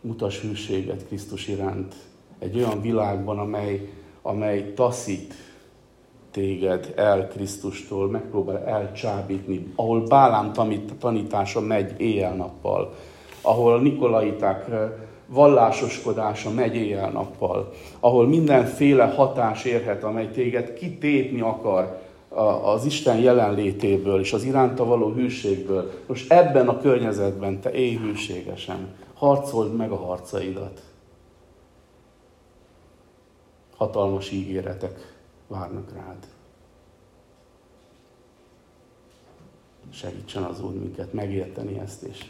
mutas 0.00 0.40
hűséget 0.40 1.06
Krisztus 1.06 1.48
iránt 1.48 1.94
egy 2.38 2.56
olyan 2.56 2.80
világban, 2.80 3.38
amely, 3.38 3.92
amely 4.22 4.72
taszít 4.72 5.34
téged 6.30 6.92
el 6.96 7.28
Krisztustól, 7.28 8.10
megpróbál 8.10 8.58
elcsábítni, 8.58 9.72
ahol 9.74 10.06
Bálám 10.06 10.52
tanítása 10.98 11.60
megy 11.60 12.00
éjjel-nappal, 12.00 12.94
ahol 13.40 13.72
a 13.72 13.78
Nikolaiták 13.78 14.68
eh, 14.68 14.90
vallásoskodása 15.26 16.50
megy 16.50 16.74
éjjel-nappal, 16.74 17.72
ahol 18.00 18.26
mindenféle 18.26 19.04
hatás 19.04 19.64
érhet, 19.64 20.04
amely 20.04 20.30
téged 20.30 20.74
kitépni 20.74 21.40
akar 21.40 22.04
az 22.62 22.84
Isten 22.84 23.18
jelenlétéből 23.18 24.20
és 24.20 24.32
az 24.32 24.44
iránta 24.44 24.84
való 24.84 25.12
hűségből. 25.12 25.90
Most 26.06 26.32
ebben 26.32 26.68
a 26.68 26.80
környezetben 26.80 27.60
te 27.60 27.72
élj 27.72 27.96
hűségesen 27.96 28.94
harcold 29.14 29.76
meg 29.76 29.90
a 29.90 29.96
harcaidat. 29.96 30.82
Hatalmas 33.76 34.30
ígéretek 34.30 35.16
várnak 35.46 35.92
rád. 35.92 36.16
Segítsen 39.92 40.42
az 40.42 40.62
Úr 40.62 40.72
minket 40.72 41.12
megérteni 41.12 41.78
ezt, 41.78 42.02
és 42.02 42.24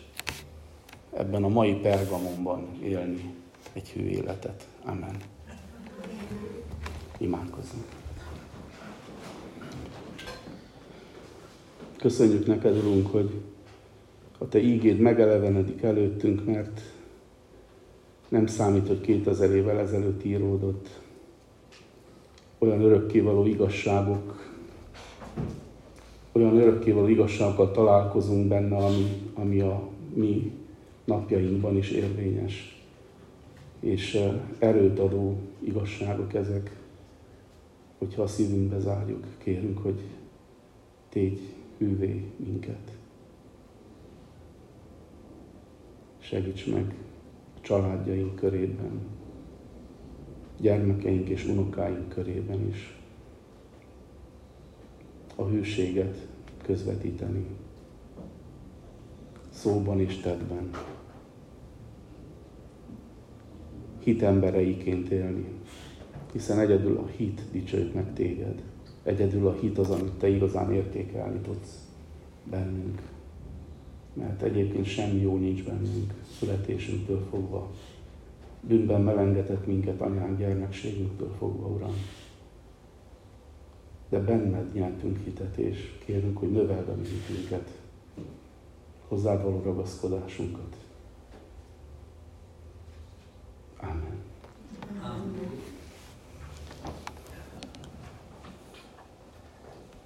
ebben 1.16 1.44
a 1.44 1.48
mai 1.48 1.74
pergamonban 1.74 2.68
élni 2.82 3.34
egy 3.72 3.88
hű 3.88 4.02
életet. 4.02 4.68
Amen. 4.84 5.16
Imádkozzunk. 7.18 7.84
Köszönjük 11.96 12.46
neked, 12.46 12.76
Urunk, 12.76 13.06
hogy 13.06 13.30
a 14.38 14.48
Te 14.48 14.58
ígéd 14.58 14.98
megelevenedik 14.98 15.82
előttünk, 15.82 16.44
mert 16.44 16.80
nem 18.28 18.46
számít, 18.46 18.86
hogy 18.86 19.00
2000 19.00 19.50
évvel 19.50 19.78
ezelőtt 19.78 20.24
íródott. 20.24 21.00
Olyan 22.58 22.80
örökkévaló 22.80 23.46
igazságok, 23.46 24.50
olyan 26.32 26.56
örökkévaló 26.56 27.06
igazságokkal 27.06 27.70
találkozunk 27.70 28.48
benne, 28.48 28.76
ami, 28.76 29.30
ami 29.34 29.60
a 29.60 29.88
mi 30.14 30.52
napjainkban 31.06 31.76
is 31.76 31.90
érvényes. 31.90 32.84
És 33.80 34.18
erőt 34.58 34.98
adó 34.98 35.38
igazságok 35.58 36.34
ezek, 36.34 36.76
hogyha 37.98 38.22
a 38.22 38.26
szívünkbe 38.26 38.78
zárjuk, 38.78 39.26
kérünk, 39.38 39.78
hogy 39.78 40.00
tégy 41.08 41.40
hűvé 41.78 42.24
minket. 42.36 42.96
segíts 46.26 46.66
meg 46.66 46.94
a 47.56 47.60
családjaink 47.60 48.34
körében, 48.34 49.00
gyermekeink 50.60 51.28
és 51.28 51.44
unokáink 51.44 52.08
körében 52.08 52.68
is 52.68 52.98
a 55.36 55.44
hűséget 55.44 56.26
közvetíteni, 56.62 57.46
szóban 59.50 60.00
és 60.00 60.16
tettben, 60.16 60.70
hit 64.06 64.22
embereiként 64.22 65.08
élni, 65.08 65.44
hiszen 66.32 66.58
egyedül 66.58 66.96
a 66.96 67.06
hit 67.16 67.42
dicsőít 67.52 67.94
meg 67.94 68.12
téged. 68.12 68.62
Egyedül 69.02 69.46
a 69.46 69.52
hit 69.60 69.78
az, 69.78 69.90
amit 69.90 70.12
te 70.12 70.28
igazán 70.28 70.72
értékelni 70.72 71.38
tudsz 71.38 71.86
bennünk 72.50 73.00
mert 74.16 74.42
egyébként 74.42 74.86
semmi 74.86 75.20
jó 75.20 75.36
nincs 75.36 75.64
bennünk 75.64 76.12
születésünktől 76.38 77.26
fogva. 77.30 77.70
bűnben 78.60 79.00
melengetett 79.00 79.66
minket 79.66 80.00
anyánk 80.00 80.38
gyermekségünktől 80.38 81.34
fogva, 81.38 81.66
Uram. 81.66 81.94
De 84.08 84.18
benned 84.18 84.72
nyertünk 84.72 85.18
hitet, 85.24 85.56
és 85.56 85.98
kérünk, 86.04 86.38
hogy 86.38 86.50
növeld 86.50 86.88
a 86.88 86.94
mi 86.96 87.06
hitünket, 87.06 87.70
hozzád 89.08 89.42
való 89.42 89.62
ragaszkodásunkat. 89.64 90.76
Amen. 93.82 94.22
Amen. 95.04 95.75